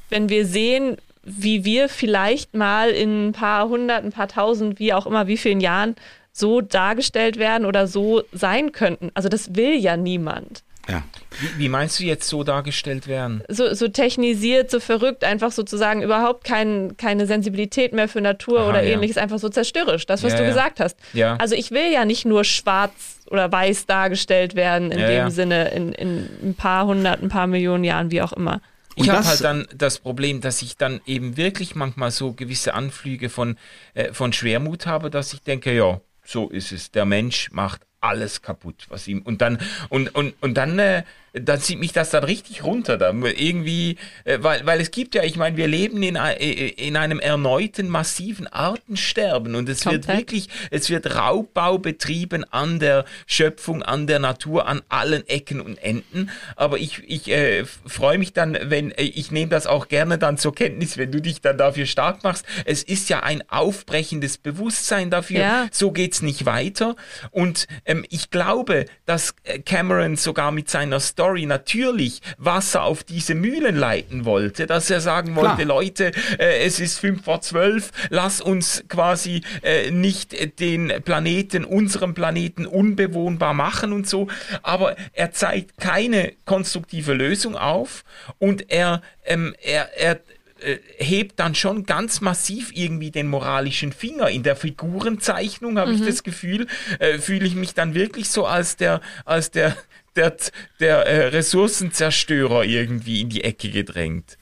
[0.10, 4.94] wenn wir sehen, wie wir vielleicht mal in ein paar hundert, ein paar tausend, wie
[4.94, 5.96] auch immer, wie vielen Jahren
[6.32, 9.12] so dargestellt werden oder so sein könnten.
[9.14, 10.64] Also das will ja niemand.
[10.92, 11.04] Ja.
[11.40, 13.44] Wie, wie, meinst du jetzt so dargestellt werden?
[13.48, 18.70] So, so technisiert, so verrückt, einfach sozusagen überhaupt kein, keine Sensibilität mehr für Natur Aha,
[18.70, 18.94] oder ja.
[18.94, 20.50] ähnliches, einfach so zerstörerisch, das, was ja, du ja.
[20.50, 20.98] gesagt hast.
[21.14, 21.36] Ja.
[21.38, 25.94] Also ich will ja nicht nur schwarz oder weiß dargestellt werden, in dem Sinne, in,
[25.94, 28.62] in ein paar hundert, ein paar Millionen Jahren, wie auch immer.
[28.96, 33.30] Ich habe halt dann das Problem, dass ich dann eben wirklich manchmal so gewisse Anflüge
[33.30, 33.58] von,
[33.94, 36.92] äh, von Schwermut habe, dass ich denke, ja, so ist es.
[36.92, 41.04] Der Mensch macht alles kaputt, was ihm und dann und und und dann äh,
[41.34, 42.98] dann zieht mich das dann richtig runter.
[42.98, 46.98] Da irgendwie, äh, weil, weil es gibt ja, ich meine, wir leben in, äh, in
[46.98, 50.08] einem erneuten massiven Artensterben und es Komplett.
[50.08, 55.62] wird wirklich, es wird Raubbau betrieben an der Schöpfung, an der Natur, an allen Ecken
[55.62, 56.30] und Enden.
[56.56, 60.38] Aber ich, ich äh, freue mich dann, wenn, äh, ich nehme das auch gerne dann
[60.38, 62.46] zur Kenntnis, wenn du dich dann dafür stark machst.
[62.66, 65.40] Es ist ja ein aufbrechendes Bewusstsein dafür.
[65.40, 65.68] Ja.
[65.72, 66.96] So geht's nicht weiter.
[67.32, 73.36] Und ähm, ich glaube, dass Cameron sogar mit seiner Story Story natürlich Wasser auf diese
[73.36, 75.68] Mühlen leiten wollte, dass er sagen wollte, Klar.
[75.68, 82.16] Leute, äh, es ist fünf vor zwölf, lass uns quasi äh, nicht den Planeten, unserem
[82.16, 84.30] Planeten unbewohnbar machen und so.
[84.64, 88.04] Aber er zeigt keine konstruktive Lösung auf
[88.40, 90.22] und er, ähm, er, er
[90.62, 94.30] äh, hebt dann schon ganz massiv irgendwie den moralischen Finger.
[94.30, 95.98] In der Figurenzeichnung habe mhm.
[95.98, 96.66] ich das Gefühl,
[96.98, 99.76] äh, fühle ich mich dann wirklich so als der, als der,
[100.16, 100.36] der,
[100.80, 104.38] der äh, Ressourcenzerstörer irgendwie in die Ecke gedrängt.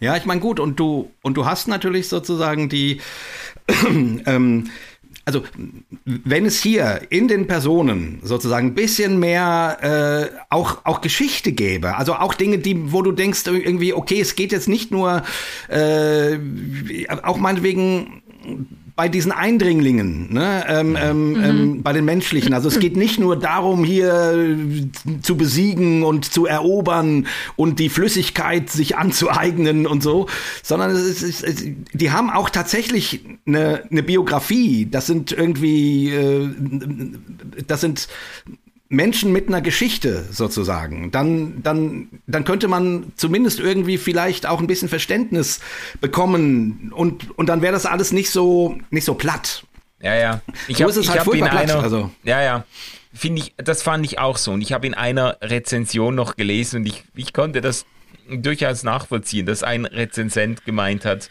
[0.00, 3.00] Ja, ich meine, gut, und du, und du hast natürlich sozusagen die,
[4.26, 4.70] ähm,
[5.24, 5.42] also
[6.04, 11.96] wenn es hier in den Personen sozusagen ein bisschen mehr äh, auch auch Geschichte gäbe,
[11.96, 15.22] also auch Dinge, die wo du denkst irgendwie okay, es geht jetzt nicht nur
[15.68, 16.38] äh,
[17.22, 18.22] auch meinetwegen
[18.96, 20.96] bei diesen Eindringlingen, ne, ähm, mhm.
[20.96, 21.44] ähm, mhm.
[21.44, 22.54] ähm, bei den menschlichen.
[22.54, 24.56] Also es geht nicht nur darum, hier
[25.22, 27.26] zu besiegen und zu erobern
[27.56, 30.28] und die Flüssigkeit sich anzueignen und so,
[30.62, 34.86] sondern es ist, es, die haben auch tatsächlich eine, eine Biografie.
[34.88, 36.50] Das sind irgendwie, äh,
[37.66, 38.08] das sind
[38.94, 44.66] Menschen mit einer Geschichte sozusagen, dann, dann, dann könnte man zumindest irgendwie vielleicht auch ein
[44.66, 45.60] bisschen Verständnis
[46.00, 49.64] bekommen und, und dann wäre das alles nicht so, nicht so platt.
[50.00, 50.40] Ja, ja.
[50.68, 51.70] Ich so hab, ist es halt furchtbar platt.
[51.70, 52.10] Einer, also.
[52.24, 52.64] Ja, ja.
[53.14, 54.52] Finde ich, das fand ich auch so.
[54.52, 57.86] Und ich habe in einer Rezension noch gelesen und ich, ich konnte das
[58.28, 61.30] durchaus nachvollziehen, dass ein Rezensent gemeint hat,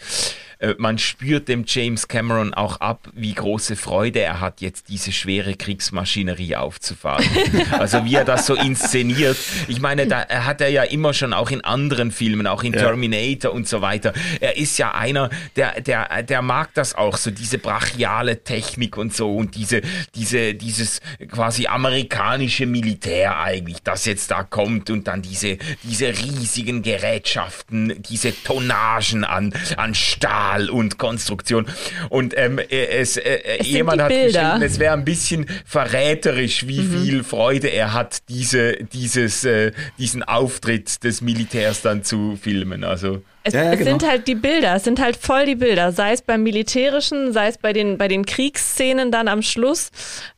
[0.78, 5.56] man spürt dem James Cameron auch ab, wie große Freude er hat, jetzt diese schwere
[5.56, 7.26] Kriegsmaschinerie aufzufahren.
[7.72, 9.38] also wie er das so inszeniert.
[9.68, 12.80] Ich meine, da hat er ja immer schon auch in anderen Filmen, auch in ja.
[12.80, 14.14] Terminator und so weiter.
[14.40, 19.14] Er ist ja einer, der, der, der mag das auch, so diese brachiale Technik und
[19.14, 19.82] so und diese,
[20.16, 26.84] diese, dieses quasi amerikanische Militär eigentlich, das jetzt da kommt und dann diese, diese riesigen
[26.84, 31.66] Gerätschaften, diese Tonnagen an, an Stahl Stahl und Konstruktion.
[32.10, 36.82] Und ähm, äh, es, äh, es jemand hat geschrieben, es wäre ein bisschen verräterisch, wie
[36.82, 37.04] mhm.
[37.04, 42.84] viel Freude er hat, diese, dieses, äh, diesen Auftritt des Militärs dann zu filmen.
[42.84, 43.92] Also es, ja, ja, es genau.
[43.92, 47.48] sind halt die Bilder, es sind halt voll die Bilder, sei es beim Militärischen, sei
[47.48, 49.92] es bei den, bei den Kriegsszenen dann am Schluss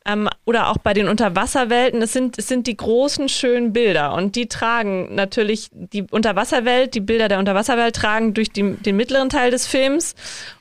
[0.04, 2.02] ähm, oder auch bei den Unterwasserwelten.
[2.02, 7.00] Es sind, es sind die großen, schönen Bilder und die tragen natürlich die Unterwasserwelt, die
[7.00, 10.14] Bilder der Unterwasserwelt tragen durch die, den mittleren Teil des Films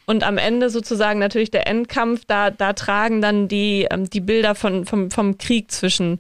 [0.06, 4.54] und am Ende sozusagen natürlich der Endkampf, da, da tragen dann die, ähm, die Bilder
[4.54, 6.20] von, vom, vom Krieg zwischen,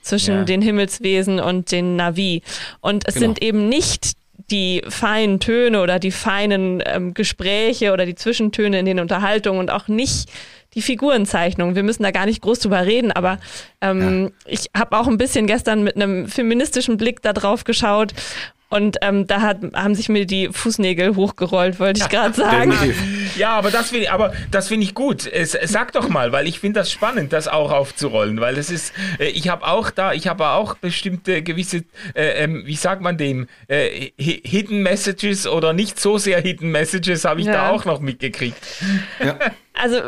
[0.00, 0.44] zwischen ja.
[0.44, 2.42] den Himmelswesen und den Navi.
[2.80, 3.26] Und es genau.
[3.26, 4.12] sind eben nicht
[4.50, 9.70] die feinen Töne oder die feinen ähm, Gespräche oder die Zwischentöne in den Unterhaltungen und
[9.70, 10.30] auch nicht
[10.74, 11.74] die Figurenzeichnung.
[11.74, 13.38] Wir müssen da gar nicht groß drüber reden, aber
[13.80, 14.52] ähm, ja.
[14.52, 18.12] ich habe auch ein bisschen gestern mit einem feministischen Blick da drauf geschaut
[18.68, 22.74] und ähm, da hat, haben sich mir die Fußnägel hochgerollt, wollte ich gerade sagen.
[23.36, 25.26] Ja, aber das finde ich, aber das finde ich gut.
[25.26, 28.92] Es, sag doch mal, weil ich finde das spannend, das auch aufzurollen, weil das ist,
[29.20, 33.16] äh, ich habe auch da, ich habe auch bestimmte gewisse, äh, ähm, wie sagt man
[33.18, 37.52] dem, äh, Hidden Messages oder nicht so sehr Hidden Messages habe ich ja.
[37.52, 38.58] da auch noch mitgekriegt.
[39.22, 39.38] Ja.
[39.78, 40.00] Also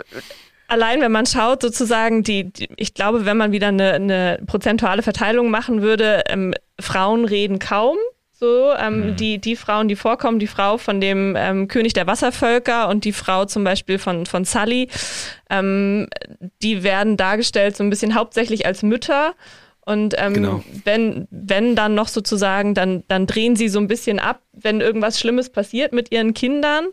[0.66, 5.02] allein wenn man schaut, sozusagen, die, die, ich glaube, wenn man wieder eine, eine prozentuale
[5.02, 7.98] Verteilung machen würde, ähm, Frauen reden kaum.
[8.40, 9.16] So, ähm, mhm.
[9.16, 13.12] die, die Frauen, die vorkommen, die Frau von dem ähm, König der Wasservölker und die
[13.12, 14.88] Frau zum Beispiel von, von Sully,
[15.50, 16.06] ähm,
[16.62, 19.34] die werden dargestellt so ein bisschen hauptsächlich als Mütter.
[19.80, 20.64] Und ähm, genau.
[20.84, 25.18] wenn, wenn dann noch sozusagen, dann, dann drehen sie so ein bisschen ab, wenn irgendwas
[25.18, 26.86] Schlimmes passiert mit ihren Kindern.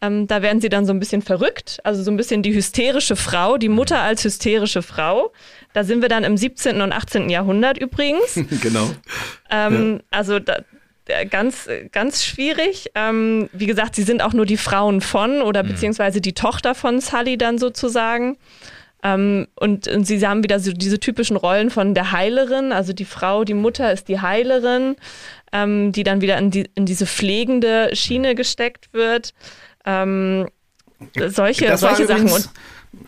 [0.00, 3.16] Ähm, da werden sie dann so ein bisschen verrückt, also so ein bisschen die hysterische
[3.16, 4.06] Frau, die Mutter mhm.
[4.06, 5.32] als hysterische Frau.
[5.72, 6.80] Da sind wir dann im 17.
[6.80, 7.28] und 18.
[7.28, 8.40] Jahrhundert übrigens.
[8.62, 8.90] genau.
[9.50, 10.00] Ähm, ja.
[10.10, 10.62] Also da,
[11.28, 12.90] ganz, ganz schwierig.
[12.94, 15.68] Ähm, wie gesagt, sie sind auch nur die Frauen von oder mhm.
[15.68, 18.36] beziehungsweise die Tochter von Sully dann sozusagen.
[19.02, 23.06] Ähm, und, und, sie haben wieder so diese typischen Rollen von der Heilerin, also die
[23.06, 24.96] Frau, die Mutter ist die Heilerin,
[25.52, 29.32] ähm, die dann wieder in, die, in diese pflegende Schiene gesteckt wird.
[29.86, 30.48] Ähm,
[31.28, 32.30] solche, solche Sachen.
[32.30, 32.50] Und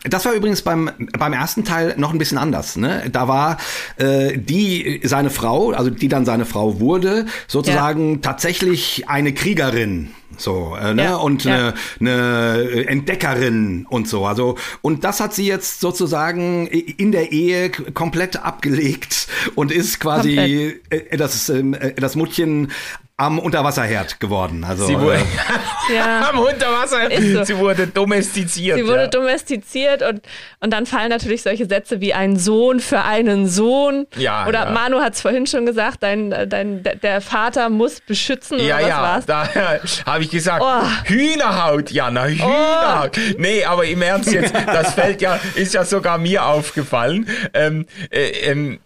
[0.03, 2.77] das war übrigens beim, beim ersten Teil noch ein bisschen anders.
[2.77, 3.09] Ne?
[3.11, 3.57] Da war
[3.97, 8.19] äh, die seine Frau, also die dann seine Frau wurde, sozusagen ja.
[8.21, 10.11] tatsächlich eine Kriegerin.
[10.37, 11.03] So, äh, ne?
[11.03, 11.53] Ja, und ja.
[11.53, 14.25] Eine, eine Entdeckerin und so.
[14.25, 20.79] Also, und das hat sie jetzt sozusagen in der Ehe komplett abgelegt und ist quasi
[20.89, 22.71] äh, das, ähm, äh, das Muttchen
[23.15, 24.63] am Unterwasserherd geworden.
[24.63, 26.29] Also, sie wurde, äh, ja.
[26.29, 27.21] am Unterwasserherd.
[27.21, 27.43] So.
[27.43, 28.77] Sie wurde domestiziert.
[28.77, 29.07] Sie wurde ja.
[29.07, 30.21] domestiziert und,
[30.61, 34.07] und dann fallen natürlich solche Sätze wie ein Sohn für einen Sohn.
[34.15, 34.71] Ja, oder ja.
[34.71, 38.59] Manu hat es vorhin schon gesagt, dein, dein, der Vater muss beschützen.
[38.59, 39.25] Ja, oder was ja, war's?
[39.25, 41.07] da habe ich gesagt, oh.
[41.07, 43.15] Hühnerhaut, Jana, Hühnerhaut.
[43.15, 43.35] Oh.
[43.37, 47.27] Nee, aber im Ernst jetzt, das fällt ja, ist ja sogar mir aufgefallen.
[47.53, 48.79] Ähm, äh, ähm,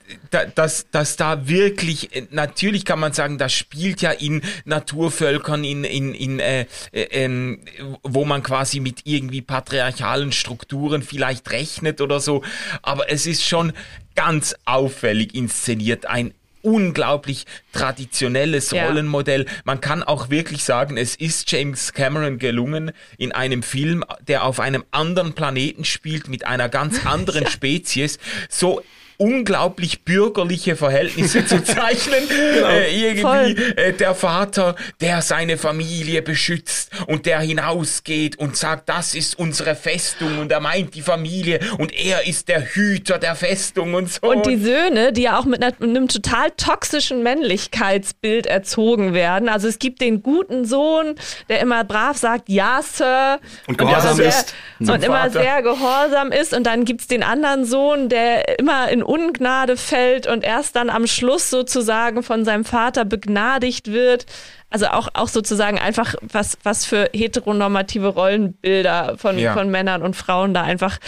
[0.56, 5.84] dass, dass da wirklich, äh, natürlich kann man sagen, das spielt ja in Naturvölkern, in,
[5.84, 7.60] in, in äh, äh, ähm,
[8.04, 12.44] wo man quasi mit irgendwie patriarchalen Strukturen vielleicht rechnet oder so.
[12.82, 13.74] Aber es ist schon
[14.16, 18.88] ganz auffällig inszeniert, ein unglaublich traditionelles ja.
[18.88, 19.46] Rollenmodell.
[19.64, 24.60] Man kann auch wirklich sagen, es ist James Cameron gelungen, in einem Film, der auf
[24.60, 27.50] einem anderen Planeten spielt, mit einer ganz anderen ja.
[27.50, 28.20] Spezies,
[28.50, 28.84] so
[29.18, 32.24] unglaublich bürgerliche Verhältnisse zu zeichnen.
[32.28, 32.68] Genau.
[32.68, 39.16] Äh, irgendwie äh, der Vater, der seine Familie beschützt und der hinausgeht und sagt, das
[39.16, 43.94] ist unsere Festung und er meint die Familie und er ist der Hüter der Festung
[43.94, 44.28] und so.
[44.28, 49.50] Und die Söhne, die ja auch mit, einer, mit einem total toxischen Männlichkeitsbild erzogen werden.
[49.50, 51.16] Also es gibt den guten Sohn,
[51.50, 53.40] der immer brav sagt, ja, Sir.
[53.68, 54.54] Und gehorsam ist.
[54.80, 56.54] Und immer sehr gehorsam ist.
[56.54, 61.08] Und dann gibt's den anderen Sohn, der immer in Ungnade fällt und erst dann am
[61.08, 64.26] Schluss sozusagen von seinem Vater begnadigt wird.
[64.70, 69.54] Also auch, auch sozusagen einfach, was, was für heteronormative Rollenbilder von, ja.
[69.54, 71.00] von Männern und Frauen da einfach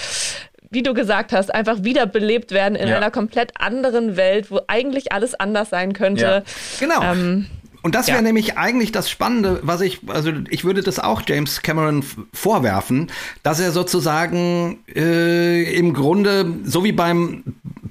[0.71, 2.97] wie du gesagt hast, einfach wiederbelebt werden in ja.
[2.97, 6.43] einer komplett anderen Welt, wo eigentlich alles anders sein könnte.
[6.79, 6.79] Ja.
[6.79, 7.01] Genau.
[7.01, 7.47] Ähm,
[7.81, 8.21] und das wäre ja.
[8.21, 12.03] nämlich eigentlich das Spannende, was ich, also ich würde das auch James Cameron
[12.33, 13.07] vorwerfen,
[13.41, 17.43] dass er sozusagen äh, im Grunde, so wie beim,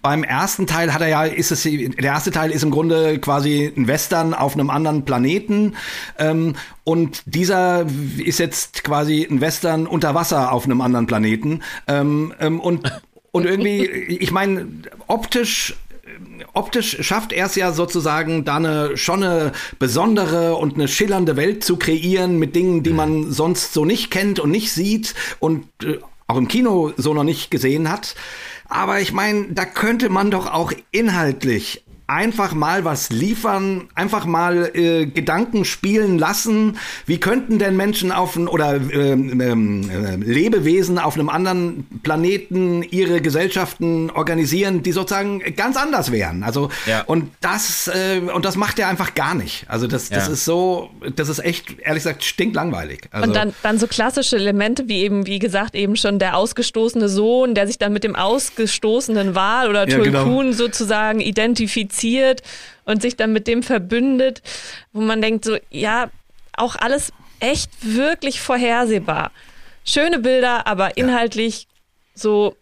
[0.03, 3.73] beim ersten Teil hat er ja, ist es, der erste Teil ist im Grunde quasi
[3.75, 5.75] ein Western auf einem anderen Planeten.
[6.19, 7.87] Ähm, und dieser
[8.19, 11.63] ist jetzt quasi ein Western unter Wasser auf einem anderen Planeten.
[11.87, 13.01] Ähm, ähm, und,
[13.33, 14.69] und irgendwie, ich meine,
[15.07, 15.77] optisch
[16.55, 21.65] optisch schafft er es ja sozusagen, da eine schon eine besondere und eine schillernde Welt
[21.65, 25.99] zu kreieren mit Dingen, die man sonst so nicht kennt und nicht sieht und äh,
[26.27, 28.15] auch im Kino so noch nicht gesehen hat.
[28.69, 34.71] Aber ich meine, da könnte man doch auch inhaltlich einfach mal was liefern, einfach mal
[34.75, 36.79] äh, Gedanken spielen lassen.
[37.05, 44.11] Wie könnten denn Menschen auf oder ähm, äh, Lebewesen auf einem anderen Planeten ihre Gesellschaften
[44.11, 46.45] organisieren, die sozusagen ganz anders wären?
[46.45, 47.03] Also ja.
[47.03, 49.67] und das äh, und das macht er einfach gar nicht.
[49.69, 50.33] Also das, das ja.
[50.33, 53.03] ist so, das ist echt ehrlich gesagt stinklangweilig.
[53.11, 57.11] Also und dann, dann so klassische Elemente wie eben wie gesagt eben schon der ausgestoßene
[57.11, 60.53] Sohn, der sich dann mit dem ausgestoßenen Wal oder Tulkun ja, genau.
[60.53, 62.43] sozusagen identifiziert identifiziert
[62.85, 64.43] und sich dann mit dem verbündet,
[64.93, 66.11] wo man denkt so, ja,
[66.57, 69.31] auch alles echt wirklich vorhersehbar.
[69.85, 71.67] Schöne Bilder, aber inhaltlich
[72.15, 72.57] so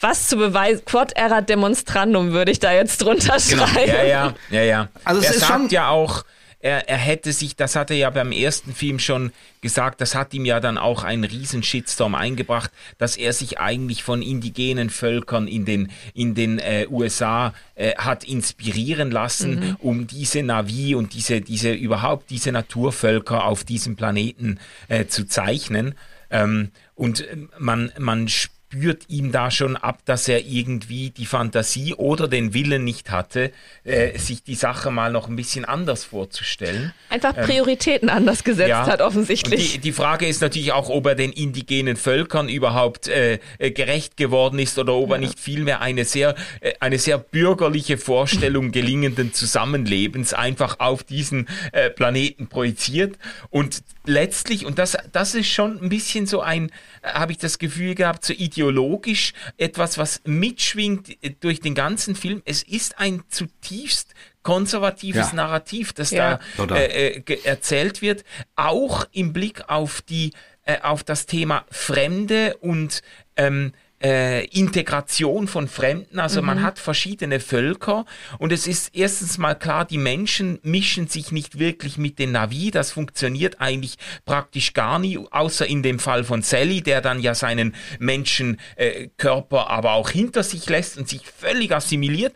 [0.00, 3.66] was zu beweisen, quod erat demonstrandum würde ich da jetzt drunter genau.
[3.66, 3.92] schreiben.
[3.92, 4.88] Ja, ja, ja, ja.
[5.04, 6.24] Also es er ist sagt schon ja auch,
[6.62, 10.32] er, er hätte sich, das hat er ja beim ersten Film schon gesagt, das hat
[10.32, 15.48] ihm ja dann auch einen riesen Shitstorm eingebracht, dass er sich eigentlich von indigenen Völkern
[15.48, 19.76] in den, in den äh, USA äh, hat inspirieren lassen, mhm.
[19.80, 25.96] um diese Navi und diese, diese, überhaupt diese Naturvölker auf diesem Planeten äh, zu zeichnen.
[26.30, 27.26] Ähm, und
[27.58, 32.54] man, man spürt spürt ihm da schon ab, dass er irgendwie die Fantasie oder den
[32.54, 33.52] Willen nicht hatte,
[33.84, 36.94] äh, sich die Sache mal noch ein bisschen anders vorzustellen.
[37.10, 38.86] Einfach ähm, Prioritäten ähm, anders gesetzt ja.
[38.86, 39.74] hat, offensichtlich.
[39.74, 44.16] Die, die, Frage ist natürlich auch, ob er den indigenen Völkern überhaupt äh, äh gerecht
[44.16, 45.16] geworden ist oder ob ja.
[45.16, 51.46] er nicht vielmehr eine sehr, äh, eine sehr bürgerliche Vorstellung gelingenden Zusammenlebens einfach auf diesen
[51.72, 53.18] äh, Planeten projiziert.
[53.50, 56.70] Und letztlich, und das, das ist schon ein bisschen so ein,
[57.02, 62.42] habe ich das Gefühl gehabt, so ideologisch etwas, was mitschwingt durch den ganzen Film.
[62.44, 65.36] Es ist ein zutiefst konservatives ja.
[65.36, 66.40] Narrativ, das ja.
[66.56, 68.24] da äh, äh, erzählt wird,
[68.56, 70.32] auch im Blick auf die
[70.64, 73.02] äh, auf das Thema Fremde und
[73.36, 73.72] ähm,
[74.02, 76.18] äh, Integration von Fremden.
[76.18, 76.46] Also mhm.
[76.46, 78.04] man hat verschiedene Völker
[78.38, 82.70] und es ist erstens mal klar, die Menschen mischen sich nicht wirklich mit den Navi.
[82.70, 87.34] Das funktioniert eigentlich praktisch gar nie, außer in dem Fall von Sally, der dann ja
[87.34, 92.34] seinen Menschenkörper äh, aber auch hinter sich lässt und sich völlig assimiliert.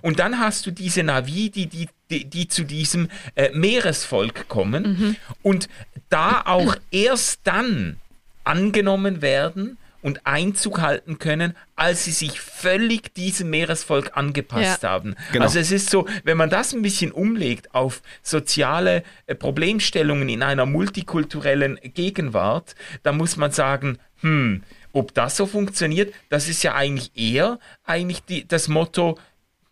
[0.00, 4.82] Und dann hast du diese Navi, die, die die, die zu diesem äh, Meeresvolk kommen
[4.82, 5.16] mhm.
[5.42, 5.68] und
[6.10, 7.96] da auch erst dann
[8.44, 14.90] angenommen werden, und Einzug halten können, als sie sich völlig diesem Meeresvolk angepasst ja.
[14.90, 15.14] haben.
[15.32, 15.44] Genau.
[15.44, 20.42] Also es ist so, wenn man das ein bisschen umlegt auf soziale äh, Problemstellungen in
[20.42, 26.74] einer multikulturellen Gegenwart, dann muss man sagen, hm, ob das so funktioniert, das ist ja
[26.74, 29.18] eigentlich eher eigentlich die, das Motto,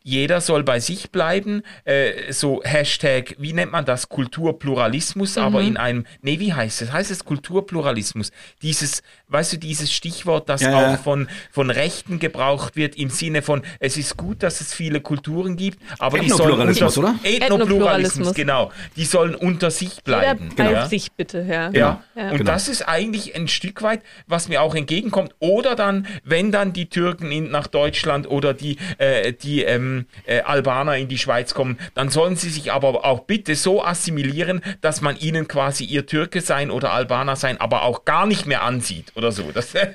[0.02, 1.62] jeder soll bei sich bleiben.
[1.84, 4.08] Äh, so Hashtag, wie nennt man das?
[4.08, 5.42] Kulturpluralismus, mhm.
[5.42, 6.92] aber in einem, nee, wie heißt es?
[6.92, 8.32] Heißt es Kulturpluralismus?
[8.62, 10.96] Dieses, weißt du, dieses Stichwort, das ja, auch ja.
[10.96, 15.56] Von, von Rechten gebraucht wird, im Sinne von, es ist gut, dass es viele Kulturen
[15.56, 17.14] gibt, aber die sollen unter, oder?
[17.22, 18.72] Ethnopluralismus, genau.
[18.96, 20.50] Die sollen unter sich bleiben.
[20.50, 20.86] Jeder bei genau.
[20.86, 21.70] sich bitte, ja.
[21.70, 22.30] Ja, ja.
[22.30, 22.50] und genau.
[22.50, 25.34] das ist eigentlich ein Stück weit, was mir auch entgegenkommt.
[25.40, 29.89] Oder dann, wenn dann die Türken in, nach Deutschland oder die, äh, die ähm,
[30.26, 34.62] äh, Albaner in die Schweiz kommen, dann sollen sie sich aber auch bitte so assimilieren,
[34.80, 38.62] dass man ihnen quasi ihr Türke sein oder Albaner sein, aber auch gar nicht mehr
[38.62, 39.50] ansieht oder so.
[39.52, 39.94] Das, äh,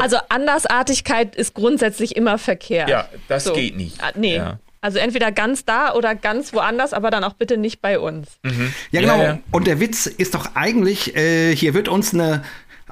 [0.00, 2.88] also Andersartigkeit ist grundsätzlich immer verkehrt.
[2.88, 3.52] Ja, das so.
[3.52, 4.02] geht nicht.
[4.02, 4.36] Ah, nee.
[4.36, 4.58] Ja.
[4.84, 8.28] Also entweder ganz da oder ganz woanders, aber dann auch bitte nicht bei uns.
[8.42, 8.74] Mhm.
[8.90, 9.16] Ja, genau.
[9.16, 9.38] Ja, ja.
[9.50, 12.44] Und der Witz ist doch eigentlich, äh, hier wird uns eine,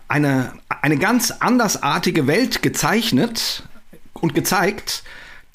[0.09, 3.65] eine, eine ganz andersartige Welt gezeichnet
[4.15, 5.03] und gezeigt,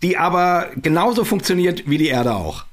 [0.04, 2.66] die aber genauso funktioniert wie die Erde auch.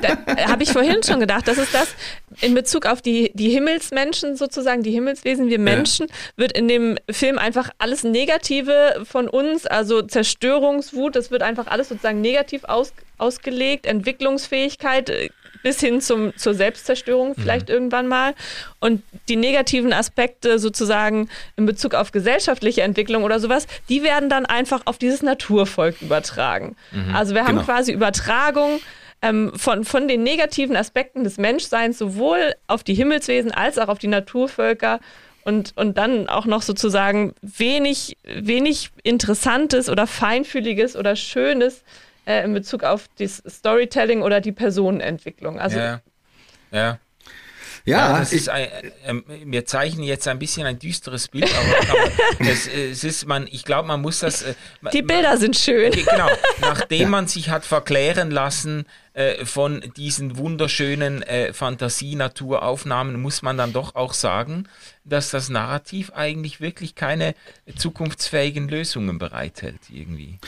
[0.00, 1.94] Da habe ich vorhin schon gedacht, das ist das
[2.40, 6.14] in Bezug auf die, die Himmelsmenschen sozusagen, die Himmelswesen, wir Menschen, ja.
[6.36, 11.88] wird in dem Film einfach alles Negative von uns, also Zerstörungswut, das wird einfach alles
[11.88, 15.30] sozusagen negativ aus, ausgelegt, Entwicklungsfähigkeit äh,
[15.64, 17.34] bis hin zum, zur Selbstzerstörung mhm.
[17.42, 17.74] vielleicht mhm.
[17.74, 18.34] irgendwann mal.
[18.80, 24.44] Und die negativen Aspekte sozusagen in Bezug auf gesellschaftliche Entwicklung oder sowas, die werden dann
[24.46, 26.76] einfach auf dieses Naturvolk übertragen.
[26.92, 27.16] Mhm.
[27.16, 27.64] Also wir haben genau.
[27.64, 28.80] quasi Übertragung
[29.22, 33.98] ähm, von, von den negativen Aspekten des Menschseins sowohl auf die Himmelswesen als auch auf
[33.98, 35.00] die Naturvölker
[35.44, 41.84] und, und dann auch noch sozusagen wenig, wenig Interessantes oder Feinfühliges oder Schönes
[42.26, 45.58] äh, in Bezug auf das Storytelling oder die Personenentwicklung.
[45.58, 46.00] Also ja.
[46.70, 46.98] ja.
[47.86, 52.10] Ja, ja ist ein, äh, wir zeichnen jetzt ein bisschen ein düsteres Bild, aber, aber
[52.50, 54.42] es, es, ist man, ich glaube, man muss das.
[54.42, 54.54] Äh,
[54.92, 55.92] Die Bilder man, sind schön.
[55.92, 56.28] Genau,
[56.60, 57.08] nachdem ja.
[57.08, 63.94] man sich hat verklären lassen äh, von diesen wunderschönen äh, Fantasie-Naturaufnahmen, muss man dann doch
[63.94, 64.66] auch sagen,
[65.04, 67.34] dass das Narrativ eigentlich wirklich keine
[67.76, 70.38] zukunftsfähigen Lösungen bereithält irgendwie.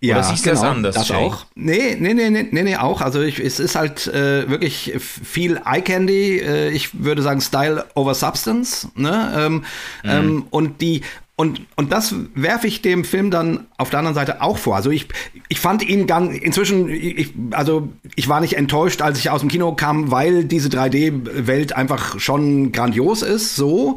[0.00, 0.94] Ja, Oder siehst du genau, das anders?
[0.96, 1.16] Das Jay?
[1.16, 1.46] auch.
[1.54, 3.00] Nee, nee, nee, nee, nee, auch.
[3.00, 6.38] Also ich, es ist halt äh, wirklich viel Eye Candy.
[6.38, 8.88] Äh, ich würde sagen Style over Substance.
[8.96, 9.32] Ne?
[9.36, 9.64] Ähm, mhm.
[10.04, 11.02] ähm, und die
[11.42, 14.76] und, und das werfe ich dem Film dann auf der anderen Seite auch vor.
[14.76, 15.08] Also ich,
[15.48, 19.48] ich fand ihn ganz, inzwischen, ich, also ich war nicht enttäuscht, als ich aus dem
[19.48, 23.96] Kino kam, weil diese 3D-Welt einfach schon grandios ist, so.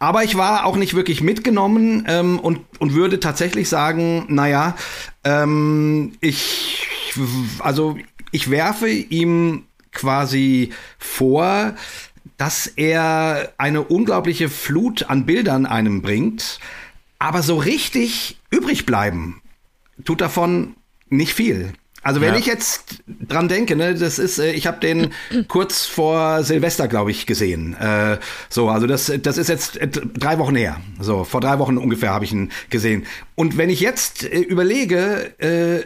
[0.00, 4.74] Aber ich war auch nicht wirklich mitgenommen ähm, und, und würde tatsächlich sagen, naja,
[5.22, 6.88] ähm, ich
[7.60, 7.98] also
[8.32, 9.62] ich werfe ihm
[9.92, 11.74] quasi vor,
[12.36, 16.58] dass er eine unglaubliche Flut an Bildern einem bringt,
[17.18, 19.42] aber so richtig übrig bleiben
[20.04, 20.74] tut davon
[21.08, 21.72] nicht viel.
[22.02, 22.38] Also wenn ja.
[22.38, 25.12] ich jetzt dran denke, ne, das ist, äh, ich habe den
[25.48, 27.74] kurz vor Silvester, glaube ich, gesehen.
[27.74, 28.18] Äh,
[28.48, 30.80] so, also das, das ist jetzt äh, drei Wochen her.
[30.98, 33.04] So, vor drei Wochen ungefähr habe ich ihn gesehen.
[33.34, 35.84] Und wenn ich jetzt äh, überlege, äh,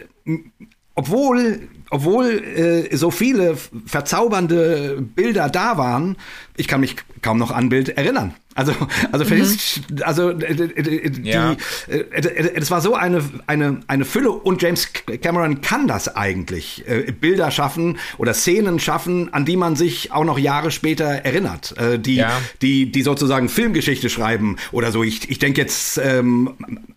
[0.93, 6.17] obwohl obwohl äh, so viele verzaubernde Bilder da waren,
[6.57, 8.33] ich kann mich kaum noch an Bild erinnern.
[8.55, 8.73] Also,
[9.11, 9.57] also, mhm.
[10.01, 11.57] also äh, äh, die, ja.
[11.87, 14.87] es war so eine, eine, eine Fülle und James
[15.21, 16.83] Cameron kann das eigentlich.
[17.19, 21.75] Bilder schaffen oder Szenen schaffen, an die man sich auch noch Jahre später erinnert.
[21.99, 22.31] Die, ja.
[22.61, 25.03] die, die sozusagen Filmgeschichte schreiben oder so.
[25.03, 26.53] Ich, ich denke jetzt ähm,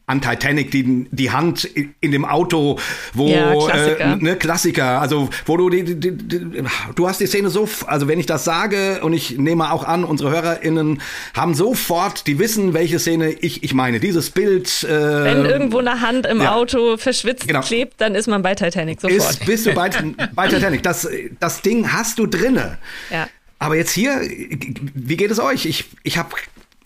[0.08, 2.78] an Titanic, die, die Hand in dem Auto,
[3.12, 4.12] wo ja, Klassiker.
[4.12, 8.08] Äh, ne, Klassiker, also wo du die, die, die, du hast die Szene so, also
[8.08, 11.02] wenn ich das sage und ich nehme auch an, unsere HörerInnen
[11.34, 14.00] haben sofort, die wissen, welche Szene ich, ich meine.
[14.00, 14.84] Dieses Bild.
[14.84, 16.54] Äh, wenn irgendwo eine Hand im ja.
[16.54, 17.60] Auto verschwitzt genau.
[17.60, 19.18] klebt, dann ist man bei Titanic sofort.
[19.18, 19.90] Ist, bist du bei,
[20.34, 20.82] bei Titanic.
[20.82, 21.08] Das,
[21.40, 22.78] das Ding hast du drinne.
[23.10, 23.28] Ja.
[23.58, 25.66] Aber jetzt hier, wie geht es euch?
[25.66, 26.30] Ich, ich habe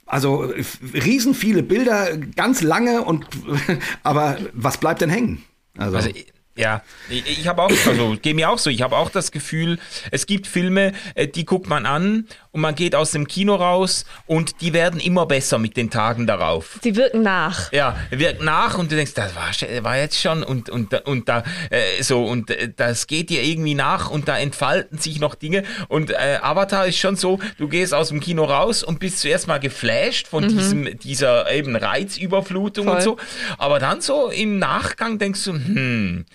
[0.07, 0.53] also
[0.93, 3.27] riesen viele Bilder, ganz lange und
[4.03, 5.43] aber was bleibt denn hängen?
[5.79, 6.11] Also, also
[6.55, 9.79] ja, ich, ich habe auch, also geht mir auch so, ich habe auch das Gefühl,
[10.11, 14.05] es gibt Filme, äh, die guckt man an und man geht aus dem Kino raus
[14.27, 16.79] und die werden immer besser mit den Tagen darauf.
[16.83, 17.73] Sie wirken nach.
[17.73, 19.51] Ja, wirken nach und du denkst, das war,
[19.83, 23.75] war jetzt schon und, und, und da äh, so und äh, das geht dir irgendwie
[23.75, 27.95] nach und da entfalten sich noch Dinge und äh, Avatar ist schon so, du gehst
[27.95, 30.49] aus dem Kino raus und bist zuerst mal geflasht von mhm.
[30.49, 32.97] diesem, dieser eben Reizüberflutung Voll.
[32.97, 33.17] und so,
[33.57, 36.27] aber dann so im Nachgang denkst du, hm,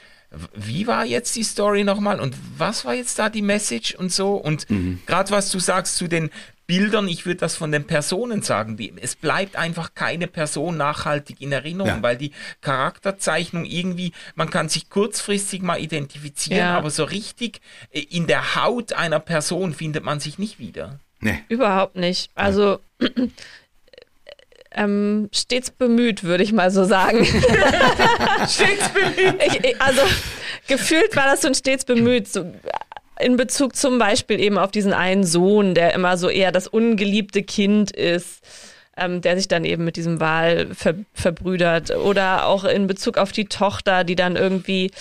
[0.54, 4.36] wie war jetzt die Story nochmal und was war jetzt da die Message und so
[4.36, 5.00] und mhm.
[5.06, 6.30] gerade was du sagst zu den
[6.68, 11.42] Bildern, ich würde das von den Personen sagen, die, es bleibt einfach keine Person nachhaltig
[11.42, 12.04] in Erinnerung, ja.
[12.04, 16.78] weil die Charakterzeichnung irgendwie, man kann sich kurzfristig mal identifizieren, ja.
[16.78, 17.62] aber so richtig
[17.92, 21.00] äh, in der Haut einer Person findet man sich nicht wieder.
[21.22, 21.42] Nee.
[21.48, 22.30] Überhaupt nicht.
[22.36, 22.80] Also
[24.78, 27.26] ähm, stets bemüht, würde ich mal so sagen.
[28.48, 29.36] stets bemüht.
[29.46, 30.02] Ich, also
[30.68, 32.28] gefühlt war das so ein stets bemüht.
[32.28, 32.46] So,
[33.20, 37.44] in Bezug zum Beispiel eben auf diesen einen Sohn, der immer so eher das ungeliebte
[37.44, 38.44] Kind ist,
[38.96, 41.92] ähm, der sich dann eben mit diesem Wal ver verbrüdert.
[41.92, 44.92] Oder auch in Bezug auf die Tochter, die dann irgendwie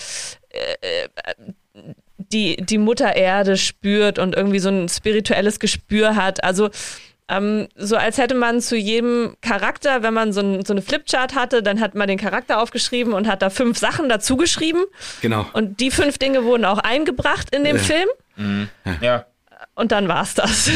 [0.49, 1.53] äh, äh
[2.33, 6.43] die, die Mutter Erde spürt und irgendwie so ein spirituelles Gespür hat.
[6.43, 6.69] Also
[7.29, 11.35] ähm, so als hätte man zu jedem Charakter, wenn man so, ein, so, eine Flipchart
[11.35, 14.85] hatte, dann hat man den Charakter aufgeschrieben und hat da fünf Sachen dazu geschrieben.
[15.21, 15.45] Genau.
[15.53, 17.79] Und die fünf Dinge wurden auch eingebracht in dem äh.
[17.79, 18.07] Film.
[18.37, 18.69] Mhm.
[19.01, 19.25] Ja.
[19.75, 20.69] Und dann war's das.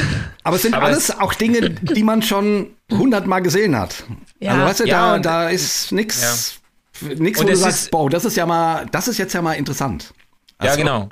[0.43, 4.04] Aber es sind Aber alles auch Dinge, die man schon hundertmal gesehen hat.
[4.39, 4.52] Ja.
[4.52, 6.60] Also weißt du, ja, da, da ist nichts,
[7.02, 7.10] ja.
[7.16, 10.14] nichts, wo du sagst, boah, das ist ja mal, das ist jetzt ja mal interessant.
[10.62, 11.09] Also, ja, genau.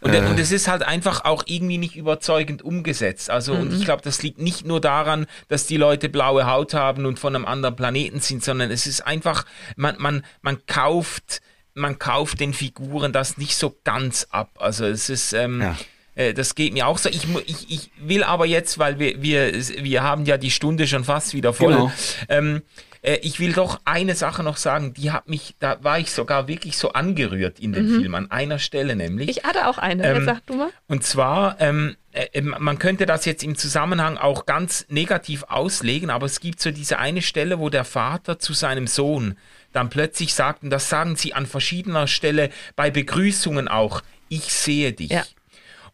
[0.00, 3.30] Und, äh, und es ist halt einfach auch irgendwie nicht überzeugend umgesetzt.
[3.30, 3.60] Also, mhm.
[3.60, 7.18] und ich glaube, das liegt nicht nur daran, dass die Leute blaue Haut haben und
[7.18, 9.44] von einem anderen Planeten sind, sondern es ist einfach,
[9.76, 11.40] man, man, man kauft,
[11.74, 14.50] man kauft den Figuren das nicht so ganz ab.
[14.60, 15.76] Also es ist, ähm, ja.
[16.14, 17.08] Äh, das geht mir auch so.
[17.08, 21.04] Ich, ich, ich will aber jetzt, weil wir, wir, wir haben ja die Stunde schon
[21.04, 21.72] fast wieder voll.
[21.72, 21.92] Genau.
[22.28, 22.62] Ähm,
[23.04, 26.48] äh, ich will doch eine Sache noch sagen, die hat mich, da war ich sogar
[26.48, 28.00] wirklich so angerührt in dem mhm.
[28.00, 29.28] Film, an einer Stelle nämlich.
[29.28, 30.70] Ich hatte auch eine, ähm, sag du mal.
[30.88, 36.24] Und zwar, ähm, äh, man könnte das jetzt im Zusammenhang auch ganz negativ auslegen, aber
[36.26, 39.36] es gibt so diese eine Stelle, wo der Vater zu seinem Sohn
[39.72, 44.92] dann plötzlich sagt, und das sagen sie an verschiedener Stelle bei Begrüßungen auch, ich sehe
[44.92, 45.10] dich.
[45.10, 45.24] Ja.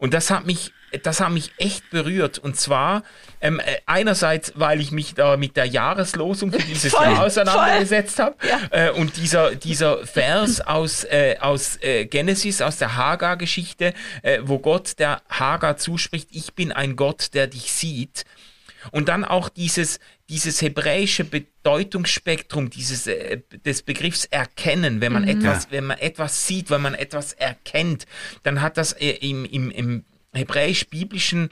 [0.01, 0.73] Und das hat mich
[1.03, 2.37] das hat mich echt berührt.
[2.37, 3.03] Und zwar
[3.39, 8.19] ähm, äh, einerseits, weil ich mich da mit der Jahreslosung für dieses voll, Jahr auseinandergesetzt
[8.19, 8.35] habe.
[8.45, 8.59] Ja.
[8.71, 14.59] Äh, und dieser, dieser Vers aus, äh, aus äh, Genesis, aus der Hagar-Geschichte, äh, wo
[14.59, 18.25] Gott der Hagar zuspricht, ich bin ein Gott, der dich sieht.
[18.91, 19.99] Und dann auch dieses,
[20.31, 25.27] dieses hebräische Bedeutungsspektrum dieses, äh, des Begriffs erkennen, wenn man mhm.
[25.27, 28.05] etwas, wenn man etwas sieht, wenn man etwas erkennt,
[28.43, 31.49] dann hat das äh, im, im, im hebräisch-biblischen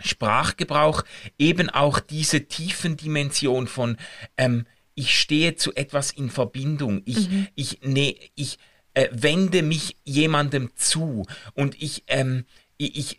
[0.00, 1.04] Sprachgebrauch
[1.38, 3.96] eben auch diese tiefen Dimension von
[4.36, 7.46] ähm, ich stehe zu etwas in Verbindung, ich, mhm.
[7.54, 8.58] ich, nee, ich
[8.94, 11.24] äh, wende mich jemandem zu
[11.54, 12.46] und ich, ähm,
[12.78, 13.18] ich, ich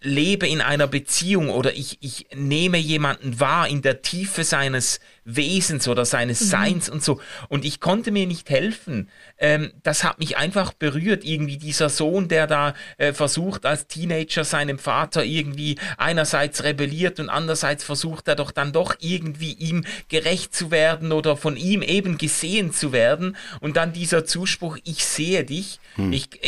[0.00, 5.88] lebe in einer Beziehung oder ich, ich nehme jemanden wahr in der Tiefe seines Wesens
[5.88, 6.44] oder seines mhm.
[6.46, 7.20] Seins und so.
[7.48, 9.08] Und ich konnte mir nicht helfen.
[9.38, 11.24] Ähm, das hat mich einfach berührt.
[11.24, 17.30] Irgendwie dieser Sohn, der da äh, versucht, als Teenager seinem Vater irgendwie einerseits rebelliert und
[17.30, 22.18] andererseits versucht er doch dann doch irgendwie ihm gerecht zu werden oder von ihm eben
[22.18, 23.36] gesehen zu werden.
[23.60, 25.78] Und dann dieser Zuspruch, ich sehe dich.
[25.96, 26.12] Mhm.
[26.12, 26.42] Ich,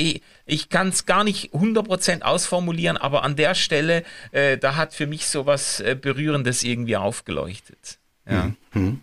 [0.47, 5.07] ich, kann es gar nicht 100% ausformulieren, aber an der Stelle, äh, da hat für
[5.07, 7.99] mich so was äh, Berührendes irgendwie aufgeleuchtet.
[8.29, 8.53] Ja.
[8.73, 9.01] Mhm.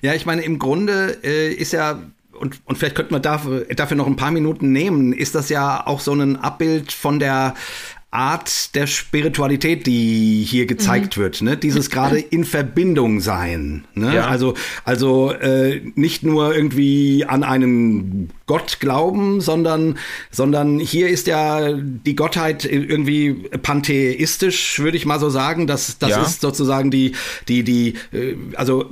[0.00, 2.02] Ja, ich meine, im Grunde äh, ist ja
[2.32, 5.86] und, und vielleicht könnten wir dafür, dafür noch ein paar Minuten nehmen, ist das ja
[5.86, 7.54] auch so ein Abbild von der
[8.12, 11.20] Art der Spiritualität, die hier gezeigt mhm.
[11.20, 11.56] wird, ne?
[11.56, 14.16] Dieses gerade in Verbindung sein, ne?
[14.16, 14.26] Ja.
[14.26, 14.54] Also
[14.84, 19.96] also äh, nicht nur irgendwie an einen Gott glauben, sondern
[20.32, 25.68] sondern hier ist ja die Gottheit irgendwie pantheistisch, würde ich mal so sagen.
[25.68, 26.22] Das das ja.
[26.22, 27.12] ist sozusagen die
[27.46, 28.90] die die äh, also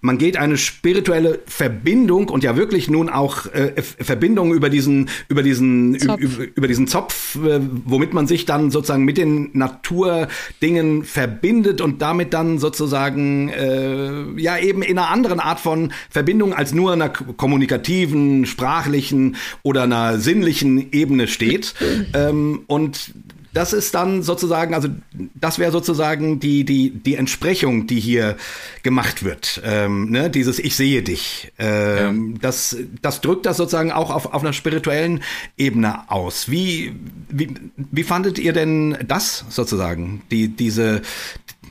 [0.00, 5.42] man geht eine spirituelle Verbindung und ja wirklich nun auch äh, Verbindung über diesen über
[5.42, 6.20] diesen Zopf.
[6.20, 12.00] Über, über, diesen Zopf, äh, womit man sich dann sozusagen mit den Naturdingen verbindet und
[12.00, 17.10] damit dann sozusagen äh, ja eben in einer anderen Art von Verbindung als nur einer
[17.10, 21.74] kommunikativen, sprachlichen oder einer sinnlichen Ebene steht
[22.14, 23.12] ähm, und
[23.52, 24.88] das ist dann sozusagen, also
[25.34, 28.36] das wäre sozusagen die, die, die Entsprechung, die hier
[28.82, 29.60] gemacht wird.
[29.64, 30.30] Ähm, ne?
[30.30, 31.52] Dieses Ich sehe dich.
[31.58, 32.38] Ähm, ja.
[32.40, 35.22] das, das drückt das sozusagen auch auf, auf einer spirituellen
[35.56, 36.50] Ebene aus.
[36.50, 36.94] Wie,
[37.28, 40.22] wie, wie fandet ihr denn das sozusagen?
[40.30, 41.02] Die, diese,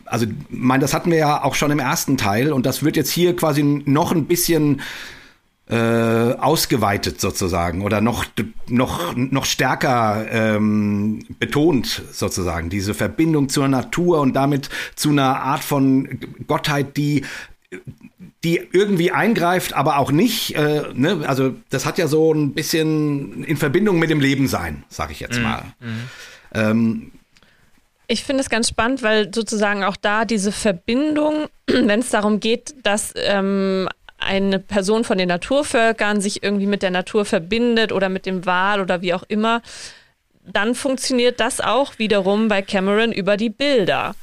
[0.05, 3.11] also, mein, das hatten wir ja auch schon im ersten Teil und das wird jetzt
[3.11, 4.81] hier quasi noch ein bisschen
[5.69, 8.25] äh, ausgeweitet sozusagen oder noch
[8.67, 15.63] noch noch stärker ähm, betont sozusagen diese Verbindung zur Natur und damit zu einer Art
[15.63, 17.23] von Gottheit, die
[18.43, 20.55] die irgendwie eingreift, aber auch nicht.
[20.55, 21.23] Äh, ne?
[21.27, 25.19] Also das hat ja so ein bisschen in Verbindung mit dem Leben sein, sag ich
[25.19, 25.43] jetzt mhm.
[25.43, 25.63] mal.
[25.79, 26.09] Mhm.
[26.53, 27.11] Ähm,
[28.07, 32.73] ich finde es ganz spannend, weil sozusagen auch da diese Verbindung, wenn es darum geht,
[32.81, 33.87] dass ähm,
[34.19, 38.81] eine Person von den Naturvölkern sich irgendwie mit der Natur verbindet oder mit dem Wal
[38.81, 39.61] oder wie auch immer,
[40.45, 44.15] dann funktioniert das auch wiederum bei Cameron über die Bilder.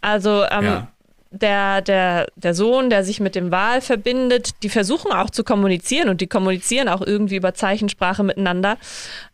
[0.00, 0.88] Also ähm, ja.
[1.30, 6.08] der, der, der Sohn, der sich mit dem Wal verbindet, die versuchen auch zu kommunizieren
[6.08, 8.76] und die kommunizieren auch irgendwie über Zeichensprache miteinander.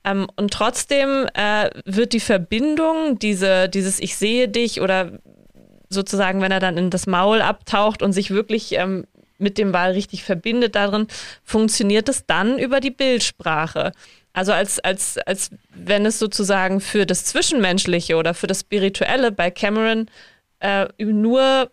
[0.05, 5.13] Ähm, und trotzdem äh, wird die Verbindung, diese, dieses Ich sehe dich oder
[5.89, 9.07] sozusagen, wenn er dann in das Maul abtaucht und sich wirklich ähm,
[9.39, 11.07] mit dem Wal richtig verbindet darin,
[11.45, 13.93] funktioniert es dann über die Bildsprache.
[14.33, 19.51] Also als, als, als wenn es sozusagen für das Zwischenmenschliche oder für das Spirituelle bei
[19.51, 20.07] Cameron
[20.61, 21.71] äh, nur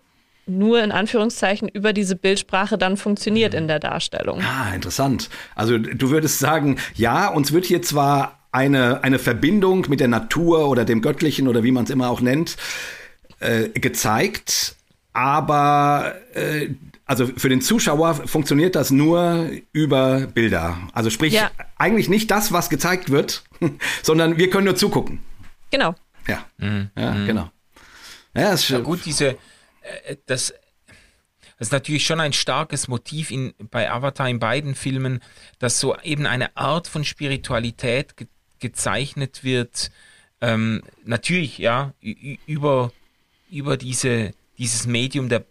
[0.48, 3.60] nur in Anführungszeichen über diese Bildsprache dann funktioniert mhm.
[3.60, 4.42] in der Darstellung.
[4.42, 5.30] Ah, interessant.
[5.56, 10.70] Also du würdest sagen, ja, uns wird hier zwar eine, eine Verbindung mit der Natur
[10.70, 12.58] oder dem Göttlichen oder wie man es immer auch nennt,
[13.40, 14.76] äh, gezeigt,
[15.14, 16.70] aber äh,
[17.06, 20.78] also für den Zuschauer funktioniert das nur über Bilder.
[20.94, 21.52] Also sprich, ja.
[21.78, 23.44] eigentlich nicht das, was gezeigt wird,
[24.04, 25.20] sondern wir können nur zugucken.
[25.70, 25.96] Genau.
[26.28, 26.90] Ja, mhm.
[26.98, 27.28] ja mhm.
[27.28, 27.52] genau.
[28.36, 29.38] Ja, ist ja gut, diese,
[29.82, 30.54] äh, das,
[31.58, 35.22] das ist natürlich schon ein starkes Motiv in, bei Avatar in beiden Filmen,
[35.60, 38.28] dass so eben eine Art von Spiritualität ge
[38.60, 39.92] gezeichnet wird.
[40.40, 42.92] Ähm, natürlich, ja, über,
[43.52, 45.46] über diese, dieses Medium der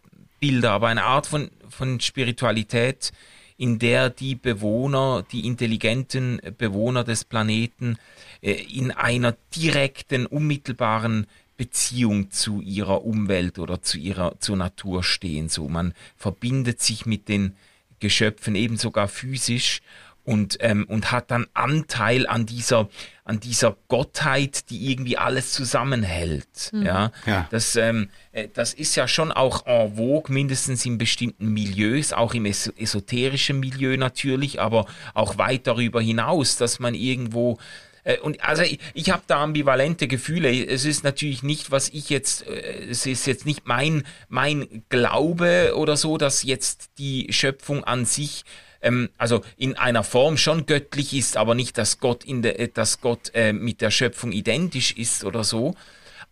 [0.45, 3.13] Bilder, aber eine Art von, von Spiritualität,
[3.57, 7.97] in der die Bewohner, die intelligenten Bewohner des Planeten
[8.43, 11.27] äh, in einer direkten, unmittelbaren
[11.57, 15.49] Beziehung zu ihrer Umwelt oder zu ihrer zur Natur stehen.
[15.49, 17.57] So, man verbindet sich mit den
[17.99, 19.81] Geschöpfen eben sogar physisch
[20.25, 22.89] und, ähm, und hat dann Anteil an dieser,
[23.25, 26.71] an dieser Gottheit, die irgendwie alles zusammenhält.
[26.73, 26.83] Mhm.
[26.83, 27.13] Ja?
[27.27, 32.13] ja, Das, ähm, äh, das ist ja schon auch en vogue, mindestens in bestimmten Milieus,
[32.13, 37.59] auch im es esoterischen Milieu natürlich, aber auch weit darüber hinaus, dass man irgendwo
[38.05, 40.67] äh, und also ich, ich habe da ambivalente Gefühle.
[40.67, 45.73] Es ist natürlich nicht, was ich jetzt, äh, es ist jetzt nicht mein, mein Glaube
[45.75, 48.45] oder so, dass jetzt die Schöpfung an sich
[48.85, 53.01] ähm, also in einer Form schon göttlich ist, aber nicht, dass Gott, in der, dass
[53.01, 55.75] Gott äh, mit der Schöpfung identisch ist oder so.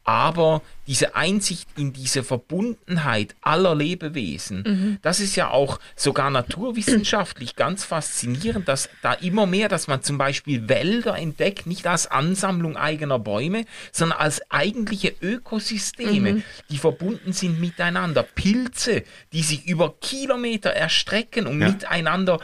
[0.04, 4.98] Aber diese Einsicht in diese Verbundenheit aller Lebewesen, mhm.
[5.00, 10.18] das ist ja auch sogar naturwissenschaftlich ganz faszinierend, dass da immer mehr, dass man zum
[10.18, 16.42] Beispiel Wälder entdeckt, nicht als Ansammlung eigener Bäume, sondern als eigentliche Ökosysteme, mhm.
[16.68, 18.24] die verbunden sind miteinander.
[18.24, 21.68] Pilze, die sich über Kilometer erstrecken und ja.
[21.68, 22.40] miteinander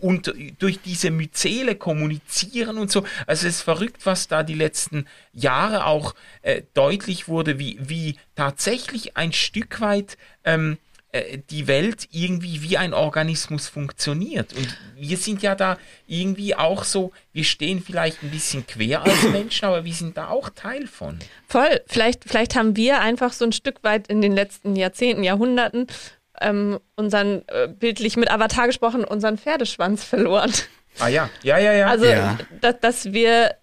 [0.00, 3.04] und durch diese Myzele kommunizieren und so.
[3.26, 8.16] Also es ist verrückt, was da die letzten Jahre auch äh, deutlich wurde, wie, wie
[8.34, 10.78] tatsächlich ein Stück weit ähm,
[11.12, 14.52] äh, die Welt irgendwie wie ein Organismus funktioniert.
[14.52, 15.76] Und wir sind ja da
[16.06, 20.28] irgendwie auch so, wir stehen vielleicht ein bisschen quer als Menschen, aber wir sind da
[20.28, 21.18] auch Teil von.
[21.48, 21.80] Voll.
[21.86, 25.88] Vielleicht, vielleicht haben wir einfach so ein Stück weit in den letzten Jahrzehnten, Jahrhunderten
[26.40, 30.52] ähm, unseren, äh, bildlich mit Avatar gesprochen, unseren Pferdeschwanz verloren.
[30.98, 31.86] Ah ja, ja, ja, ja.
[31.88, 32.38] Also, ja.
[32.60, 33.56] Dass, dass wir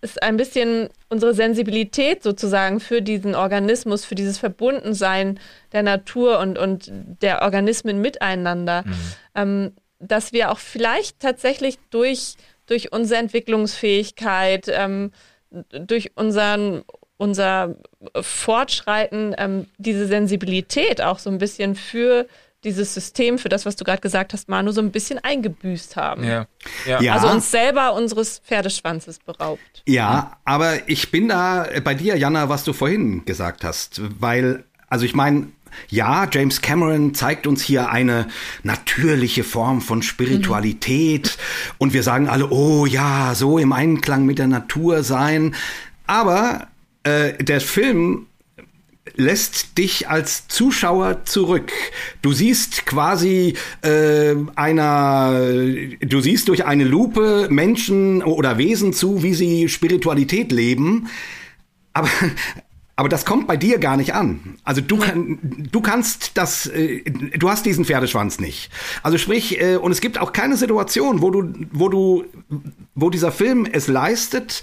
[0.00, 5.38] es ein bisschen unsere Sensibilität sozusagen für diesen Organismus, für dieses Verbundensein
[5.72, 6.90] der Natur und, und
[7.20, 8.94] der Organismen miteinander, mhm.
[9.34, 12.36] ähm, dass wir auch vielleicht tatsächlich durch,
[12.66, 15.12] durch unsere Entwicklungsfähigkeit, ähm,
[15.70, 16.82] durch unseren,
[17.18, 17.76] unser
[18.20, 22.26] Fortschreiten, ähm, diese Sensibilität auch so ein bisschen für
[22.64, 26.24] dieses System für das, was du gerade gesagt hast, Manu, so ein bisschen eingebüßt haben.
[26.24, 26.46] Ja.
[26.86, 27.14] ja.
[27.14, 29.82] Also uns selber unseres Pferdeschwanzes beraubt.
[29.86, 35.04] Ja, aber ich bin da bei dir, Jana, was du vorhin gesagt hast, weil, also
[35.04, 35.48] ich meine,
[35.88, 38.26] ja, James Cameron zeigt uns hier eine
[38.62, 41.74] natürliche Form von Spiritualität mhm.
[41.78, 45.54] und wir sagen alle, oh ja, so im Einklang mit der Natur sein.
[46.06, 46.66] Aber
[47.04, 48.26] äh, der Film
[49.14, 51.72] lässt dich als Zuschauer zurück.
[52.22, 55.40] Du siehst quasi äh, einer,
[56.00, 61.08] du siehst durch eine Lupe Menschen oder Wesen zu, wie sie Spiritualität leben.
[61.92, 62.08] Aber
[63.00, 64.58] aber das kommt bei dir gar nicht an.
[64.62, 68.68] Also du, kann, du kannst das, äh, du hast diesen Pferdeschwanz nicht.
[69.02, 72.24] Also sprich, äh, und es gibt auch keine Situation, wo du, wo du,
[72.94, 74.62] wo dieser Film es leistet,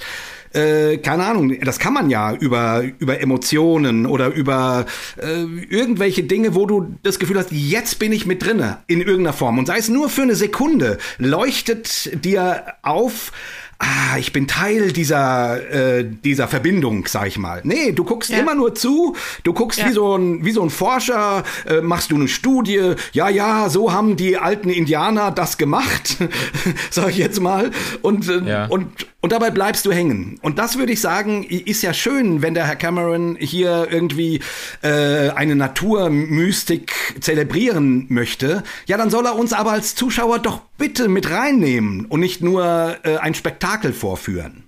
[0.53, 4.85] äh, keine Ahnung, das kann man ja über, über Emotionen oder über
[5.17, 9.33] äh, irgendwelche Dinge, wo du das Gefühl hast, jetzt bin ich mit drinne in irgendeiner
[9.33, 9.57] Form.
[9.57, 13.31] Und sei es nur für eine Sekunde, leuchtet dir auf,
[13.79, 17.61] ah, ich bin Teil dieser, äh, dieser Verbindung, sag ich mal.
[17.63, 18.39] Nee, du guckst ja.
[18.39, 19.87] immer nur zu, du guckst ja.
[19.87, 23.91] wie, so ein, wie so ein Forscher, äh, machst du eine Studie, ja, ja, so
[23.91, 26.17] haben die alten Indianer das gemacht,
[26.89, 27.71] sag ich jetzt mal,
[28.01, 28.65] und, äh, ja.
[28.67, 30.39] und, und dabei bleibst du hängen.
[30.41, 34.41] Und das würde ich sagen, ist ja schön, wenn der Herr Cameron hier irgendwie
[34.84, 38.63] äh, eine Naturmystik zelebrieren möchte.
[38.86, 42.97] Ja, dann soll er uns aber als Zuschauer doch bitte mit reinnehmen und nicht nur
[43.03, 44.63] äh, ein Spektakel vorführen.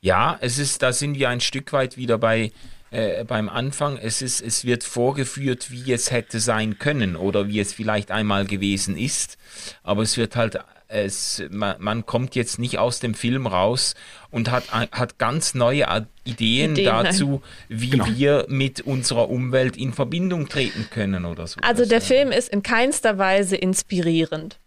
[0.00, 2.52] Ja, es ist, da sind wir ein Stück weit wieder bei
[2.90, 3.98] äh, beim Anfang.
[3.98, 8.46] Es ist, es wird vorgeführt, wie es hätte sein können oder wie es vielleicht einmal
[8.46, 9.36] gewesen ist.
[9.82, 13.94] Aber es wird halt es, man, man, kommt jetzt nicht aus dem Film raus
[14.30, 15.84] und hat, hat ganz neue
[16.24, 17.80] Ideen, Ideen dazu, nein.
[17.80, 18.06] wie genau.
[18.06, 21.60] wir mit unserer Umwelt in Verbindung treten können oder so.
[21.62, 24.58] Also der Film ist in keinster Weise inspirierend.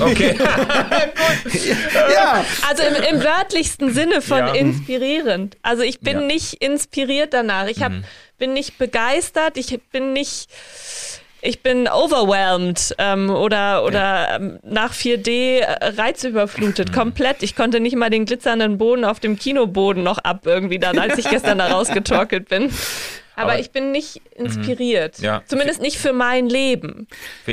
[0.00, 0.36] Okay.
[2.14, 2.44] ja.
[2.68, 4.54] Also im, im, wörtlichsten Sinne von ja.
[4.54, 5.56] inspirierend.
[5.62, 6.26] Also ich bin ja.
[6.26, 7.68] nicht inspiriert danach.
[7.68, 8.04] Ich hab, mhm.
[8.38, 9.56] bin nicht begeistert.
[9.56, 10.48] Ich bin nicht
[11.42, 14.36] ich bin overwhelmed ähm, oder, oder ja.
[14.36, 15.62] ähm, nach 4D
[15.98, 17.42] reizüberflutet, komplett.
[17.42, 21.18] Ich konnte nicht mal den glitzernden Boden auf dem Kinoboden noch ab irgendwie dann, als
[21.18, 22.70] ich gestern da rausgetorkelt bin.
[23.36, 24.46] Aber, Aber, ich bin nicht mhm.
[24.46, 25.18] inspiriert.
[25.20, 25.42] Ja.
[25.46, 27.06] Zumindest nicht für mein Leben.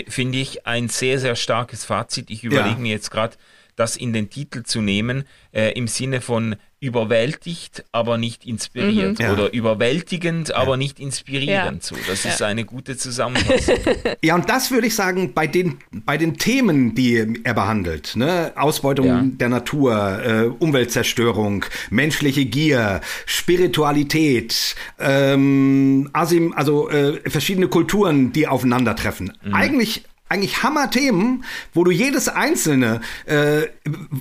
[0.08, 2.30] Finde ich ein sehr, sehr starkes Fazit.
[2.30, 2.78] Ich überlege ja.
[2.78, 3.38] mir jetzt gerade,
[3.78, 5.24] das in den Titel zu nehmen,
[5.54, 9.18] äh, im Sinne von überwältigt, aber nicht inspiriert.
[9.18, 9.26] Mhm.
[9.26, 9.34] Ja.
[9.34, 11.84] Oder überwältigend, aber nicht inspirierend.
[11.84, 11.88] Ja.
[11.90, 12.32] So, das ja.
[12.32, 13.78] ist eine gute Zusammenfassung.
[14.24, 18.52] ja, und das würde ich sagen, bei den, bei den Themen, die er behandelt, ne?
[18.56, 28.48] Ausbeutung der Natur, äh, Umweltzerstörung, menschliche Gier, Spiritualität, ähm, Asim, also äh, verschiedene Kulturen, die
[28.48, 29.34] aufeinandertreffen.
[29.44, 29.54] Mhm.
[29.54, 33.64] Eigentlich eigentlich Hammer-Themen, wo du jedes einzelne, äh,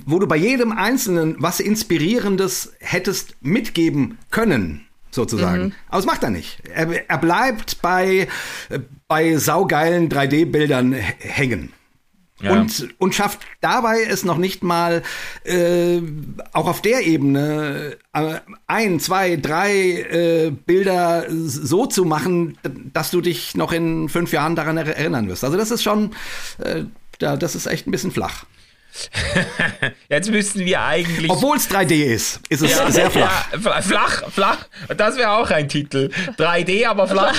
[0.05, 5.63] wo du bei jedem einzelnen was Inspirierendes hättest mitgeben können, sozusagen.
[5.63, 5.73] Mhm.
[5.87, 6.61] Aber das macht er nicht.
[6.73, 8.27] Er, er bleibt bei,
[9.07, 11.73] bei saugeilen 3D-Bildern hängen.
[12.39, 12.51] Ja.
[12.51, 15.01] Und, und schafft dabei es noch nicht mal
[15.43, 16.01] äh,
[16.53, 22.57] auch auf der Ebene äh, ein, zwei, drei äh, Bilder so zu machen,
[22.93, 25.43] dass du dich noch in fünf Jahren daran erinnern wirst.
[25.43, 26.11] Also das ist schon,
[26.59, 26.83] äh,
[27.17, 28.45] das ist echt ein bisschen flach.
[30.09, 31.29] Jetzt müssten wir eigentlich.
[31.29, 33.47] Obwohl es 3D ist, ist es ja, sehr flach.
[33.51, 34.57] Ja, flach, flach.
[34.95, 36.09] Das wäre auch ein Titel.
[36.37, 37.35] 3D, aber flach.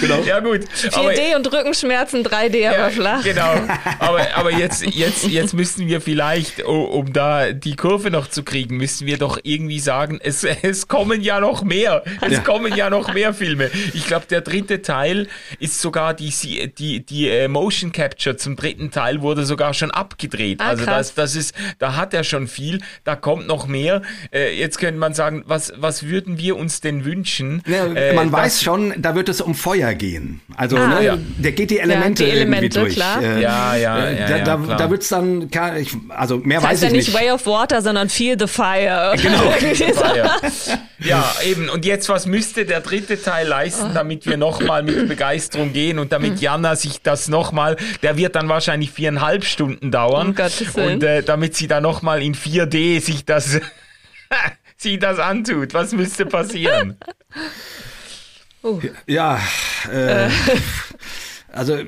[0.00, 0.20] genau.
[0.22, 0.62] Ja, gut.
[0.64, 3.22] 4D und Rückenschmerzen, 3D, ja, aber flach.
[3.22, 3.48] Genau.
[4.00, 8.76] Aber, aber jetzt, jetzt, jetzt müssten wir vielleicht, um da die Kurve noch zu kriegen,
[8.76, 12.04] müssten wir doch irgendwie sagen, es, es kommen ja noch mehr.
[12.20, 12.40] Es ja.
[12.40, 13.70] kommen ja noch mehr Filme.
[13.94, 16.32] Ich glaube, der dritte Teil ist sogar die,
[16.78, 20.60] die, die äh, Motion Capture zum dritten Teil wurde sogar schon abgedreht.
[20.60, 24.02] Ah, also das, das ist, da hat er schon viel, da kommt noch mehr.
[24.32, 27.62] Äh, jetzt könnte man sagen, was, was würden wir uns denn wünschen?
[27.66, 30.40] Ja, äh, man weiß schon, da wird es um Feuer gehen.
[30.56, 31.18] Also ah, ne, ja.
[31.36, 32.94] der geht die Elemente, ja, die Elemente irgendwie durch.
[32.94, 33.22] Klar.
[33.22, 35.50] Äh, ja, ja, äh, ja, da, da, da wird es dann,
[36.08, 37.08] also mehr das weiß heißt ich nicht.
[37.08, 39.14] ja nicht Way of Water, sondern Feel the Fire.
[39.20, 39.52] Genau.
[41.00, 41.68] ja, eben.
[41.68, 46.12] Und jetzt, was müsste der dritte Teil leisten, damit wir nochmal mit Begeisterung gehen und
[46.12, 50.34] damit Jana sich das nochmal, der wird dann wahrscheinlich viereinhalb Stunden dauern.
[50.74, 53.60] Um und äh, damit sie dann nochmal in 4D sich das,
[54.76, 55.74] sich das antut.
[55.74, 56.96] Was müsste passieren?
[58.62, 58.80] Uh.
[59.06, 59.40] Ja,
[59.90, 60.28] äh,
[61.52, 61.78] also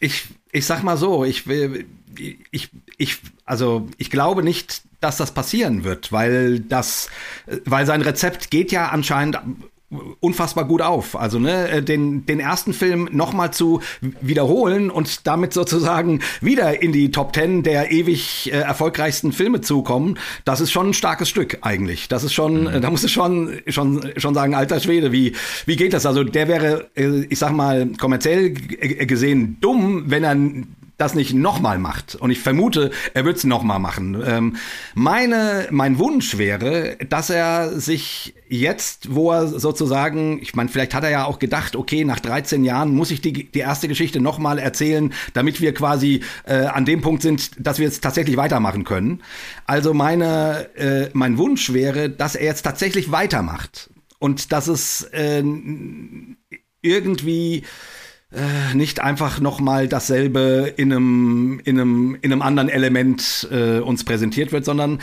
[0.00, 1.86] ich, ich sag mal so, ich will,
[2.18, 7.08] ich, ich, also ich glaube nicht, dass das passieren wird, weil das,
[7.64, 9.38] weil sein Rezept geht ja anscheinend
[10.20, 11.16] unfassbar gut auf.
[11.16, 13.80] Also ne, äh, den, den ersten Film nochmal zu
[14.20, 19.82] wiederholen und damit sozusagen wieder in die Top Ten der ewig äh, erfolgreichsten Filme zu
[19.82, 22.08] kommen, das ist schon ein starkes Stück eigentlich.
[22.08, 22.80] Das ist schon, mhm.
[22.80, 25.34] da muss ich schon, schon, schon sagen, alter Schwede, wie,
[25.66, 26.06] wie geht das?
[26.06, 30.36] Also der wäre, äh, ich sag mal, kommerziell gesehen dumm, wenn er
[30.96, 32.14] das nicht nochmal macht.
[32.14, 34.22] Und ich vermute, er wird es nochmal machen.
[34.24, 34.56] Ähm,
[34.94, 41.02] meine, mein Wunsch wäre, dass er sich jetzt, wo er sozusagen, ich meine, vielleicht hat
[41.02, 44.58] er ja auch gedacht, okay, nach 13 Jahren muss ich die, die erste Geschichte nochmal
[44.58, 49.22] erzählen, damit wir quasi äh, an dem Punkt sind, dass wir jetzt tatsächlich weitermachen können.
[49.66, 53.90] Also meine, äh, mein Wunsch wäre, dass er jetzt tatsächlich weitermacht.
[54.20, 55.42] Und dass es äh,
[56.80, 57.64] irgendwie
[58.34, 64.04] äh, nicht einfach nochmal dasselbe in einem, in einem, in einem anderen Element äh, uns
[64.04, 65.00] präsentiert wird, sondern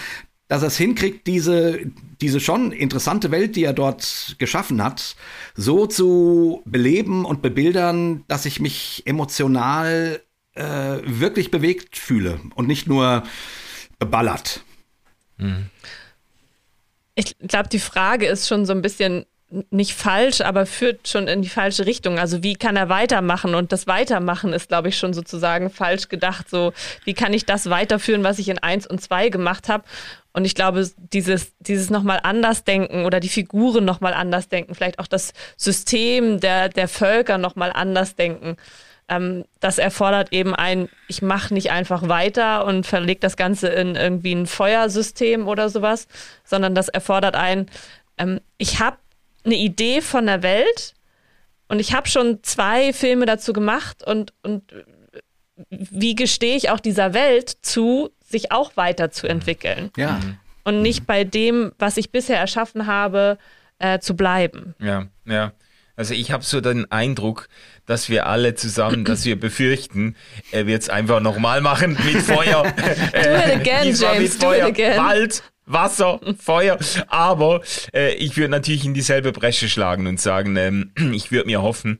[0.47, 1.79] dass er es hinkriegt, diese,
[2.19, 5.15] diese schon interessante Welt, die er dort geschaffen hat,
[5.55, 10.21] so zu beleben und bebildern, dass ich mich emotional
[10.55, 13.23] äh, wirklich bewegt fühle und nicht nur
[13.97, 14.65] beballert.
[15.37, 15.69] Mhm.
[17.15, 19.25] Ich glaube, die Frage ist schon so ein bisschen,
[19.69, 22.19] nicht falsch, aber führt schon in die falsche Richtung.
[22.19, 23.53] Also wie kann er weitermachen?
[23.55, 26.49] Und das Weitermachen ist, glaube ich, schon sozusagen falsch gedacht.
[26.49, 26.73] So,
[27.03, 29.83] wie kann ich das weiterführen, was ich in eins und zwei gemacht habe?
[30.33, 34.99] Und ich glaube, dieses, dieses nochmal anders denken oder die Figuren nochmal anders denken, vielleicht
[34.99, 38.55] auch das System der, der Völker nochmal anders denken,
[39.09, 43.95] ähm, das erfordert eben ein, ich mache nicht einfach weiter und verlege das Ganze in
[43.95, 46.07] irgendwie ein Feuersystem oder sowas,
[46.45, 47.69] sondern das erfordert ein,
[48.17, 48.97] ähm, ich habe
[49.43, 50.93] eine Idee von der Welt
[51.67, 54.63] und ich habe schon zwei Filme dazu gemacht und, und
[55.69, 59.91] wie gestehe ich auch dieser Welt zu, sich auch weiterzuentwickeln.
[59.95, 60.19] Ja.
[60.63, 63.37] Und nicht bei dem, was ich bisher erschaffen habe,
[63.79, 64.75] äh, zu bleiben.
[64.79, 65.53] Ja, ja.
[65.95, 67.47] Also ich habe so den Eindruck,
[67.85, 70.15] dass wir alle zusammen, dass wir befürchten,
[70.51, 72.63] er wird es einfach nochmal machen mit Feuer.
[72.73, 74.97] do it again, James, do it again.
[74.97, 76.77] Bald, Wasser, Feuer.
[77.07, 77.61] Aber
[77.93, 81.99] äh, ich würde natürlich in dieselbe Bresche schlagen und sagen, ähm, ich würde mir hoffen,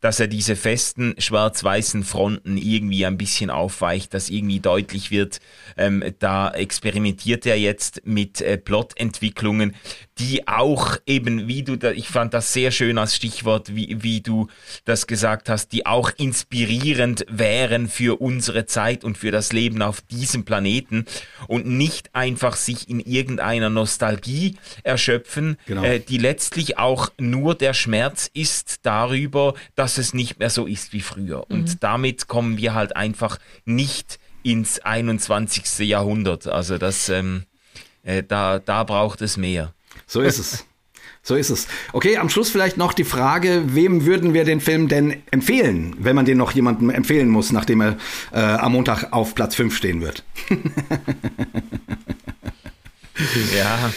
[0.00, 5.40] dass er diese festen schwarz-weißen Fronten irgendwie ein bisschen aufweicht, dass irgendwie deutlich wird,
[5.76, 9.74] ähm, da experimentiert er jetzt mit äh, Plotentwicklungen,
[10.20, 14.20] die auch eben, wie du da, ich fand das sehr schön als Stichwort, wie, wie
[14.20, 14.48] du
[14.84, 20.02] das gesagt hast, die auch inspirierend wären für unsere Zeit und für das Leben auf
[20.02, 21.06] diesem Planeten
[21.48, 25.84] und nicht einfach sich in irgendeiner Nostalgie erschöpfen, genau.
[25.84, 30.92] äh, die letztlich auch nur der Schmerz ist darüber, dass es nicht mehr so ist
[30.92, 31.46] wie früher.
[31.48, 31.54] Mhm.
[31.54, 35.88] Und damit kommen wir halt einfach nicht ins 21.
[35.88, 36.46] Jahrhundert.
[36.46, 37.44] Also das, ähm,
[38.02, 39.72] äh, da, da braucht es mehr.
[40.10, 40.64] So ist es.
[41.22, 41.68] So ist es.
[41.92, 46.16] Okay, am Schluss vielleicht noch die Frage, wem würden wir den Film denn empfehlen, wenn
[46.16, 47.96] man den noch jemandem empfehlen muss, nachdem er
[48.32, 50.24] äh, am Montag auf Platz 5 stehen wird?
[53.56, 53.92] ja.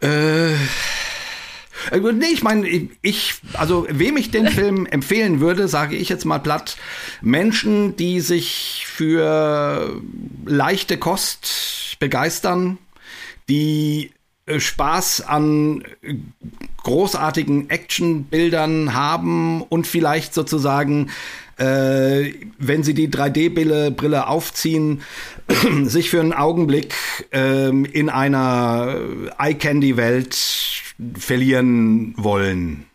[0.00, 2.68] Äh, äh, nee, ich meine,
[3.02, 6.76] ich, also wem ich den Film empfehlen würde, sage ich jetzt mal platt,
[7.22, 10.00] Menschen, die sich für
[10.46, 12.78] leichte Kost begeistern,
[13.48, 14.12] die
[14.56, 15.84] Spaß an
[16.82, 21.10] großartigen Actionbildern haben und vielleicht sozusagen,
[21.58, 25.02] äh, wenn sie die 3D-Brille Brille aufziehen,
[25.84, 26.94] sich für einen Augenblick
[27.32, 28.96] äh, in einer
[29.38, 30.34] Eye-Candy-Welt
[31.14, 32.86] verlieren wollen.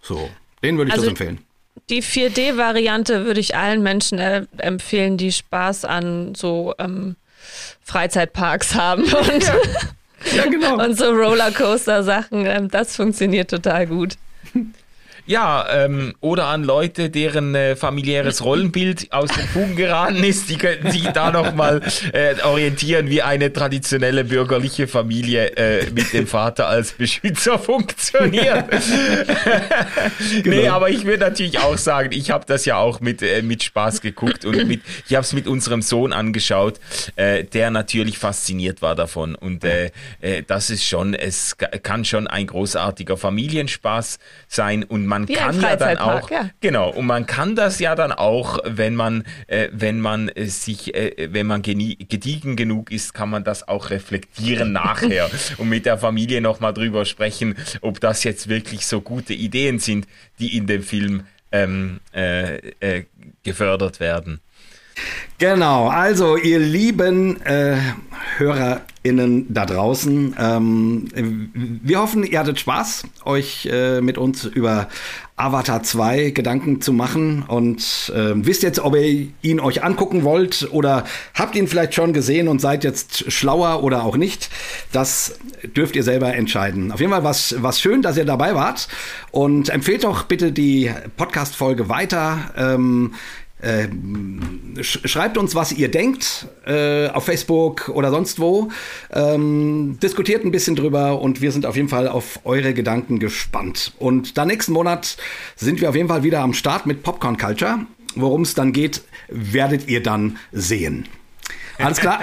[0.00, 0.30] So,
[0.62, 1.38] den würde ich also, das empfehlen.
[1.90, 7.16] Die 4D-Variante würde ich allen Menschen äh, empfehlen, die Spaß an so ähm,
[7.82, 9.56] Freizeitparks haben und, ja.
[10.36, 10.82] Ja, genau.
[10.82, 12.46] und so Rollercoaster-Sachen.
[12.46, 14.16] Ähm, das funktioniert total gut.
[15.24, 20.56] Ja, ähm, oder an Leute, deren äh, familiäres Rollenbild aus den Fugen geraten ist, die
[20.56, 21.80] könnten sich da nochmal
[22.12, 28.64] äh, orientieren, wie eine traditionelle bürgerliche Familie äh, mit dem Vater als Beschützer funktioniert.
[30.42, 30.56] genau.
[30.56, 33.62] Nee, aber ich würde natürlich auch sagen, ich habe das ja auch mit, äh, mit
[33.62, 36.80] Spaß geguckt und mit, ich habe es mit unserem Sohn angeschaut,
[37.14, 39.36] äh, der natürlich fasziniert war davon.
[39.36, 39.90] Und äh,
[40.20, 44.18] äh, das ist schon, es kann schon ein großartiger Familienspaß
[44.48, 46.48] sein und man Wie kann ja dann auch, ja.
[46.60, 50.94] genau, und man kann das ja dann auch, wenn man, äh, wenn man äh, sich,
[50.94, 55.98] äh, wenn man gediegen genug ist, kann man das auch reflektieren nachher und mit der
[55.98, 60.06] Familie nochmal drüber sprechen, ob das jetzt wirklich so gute Ideen sind,
[60.38, 63.04] die in dem Film ähm, äh, äh,
[63.42, 64.40] gefördert werden.
[65.38, 67.76] Genau, also ihr lieben äh,
[68.38, 71.50] HörerInnen da draußen, ähm,
[71.82, 74.88] wir hoffen, ihr hattet Spaß, euch äh, mit uns über
[75.34, 80.68] Avatar 2 Gedanken zu machen und äh, wisst jetzt, ob ihr ihn euch angucken wollt
[80.70, 81.04] oder
[81.34, 84.50] habt ihn vielleicht schon gesehen und seid jetzt schlauer oder auch nicht.
[84.92, 85.40] Das
[85.76, 86.92] dürft ihr selber entscheiden.
[86.92, 88.86] Auf jeden Fall was, was schön, dass ihr dabei wart
[89.32, 92.52] und empfehlt doch bitte die Podcast-Folge weiter.
[92.56, 93.41] Ähm, äh,
[94.80, 98.70] schreibt uns, was ihr denkt, äh, auf Facebook oder sonst wo.
[99.12, 103.92] Ähm, diskutiert ein bisschen drüber und wir sind auf jeden Fall auf eure Gedanken gespannt.
[103.98, 105.16] Und dann nächsten Monat
[105.56, 107.86] sind wir auf jeden Fall wieder am Start mit Popcorn Culture.
[108.14, 111.08] Worum es dann geht, werdet ihr dann sehen.
[111.78, 112.20] Alles klar?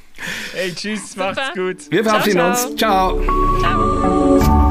[0.54, 1.34] hey, tschüss, Super.
[1.34, 1.90] macht's gut.
[1.90, 2.76] Wir verabschieden uns.
[2.76, 3.20] Ciao.
[3.60, 4.61] Ciao.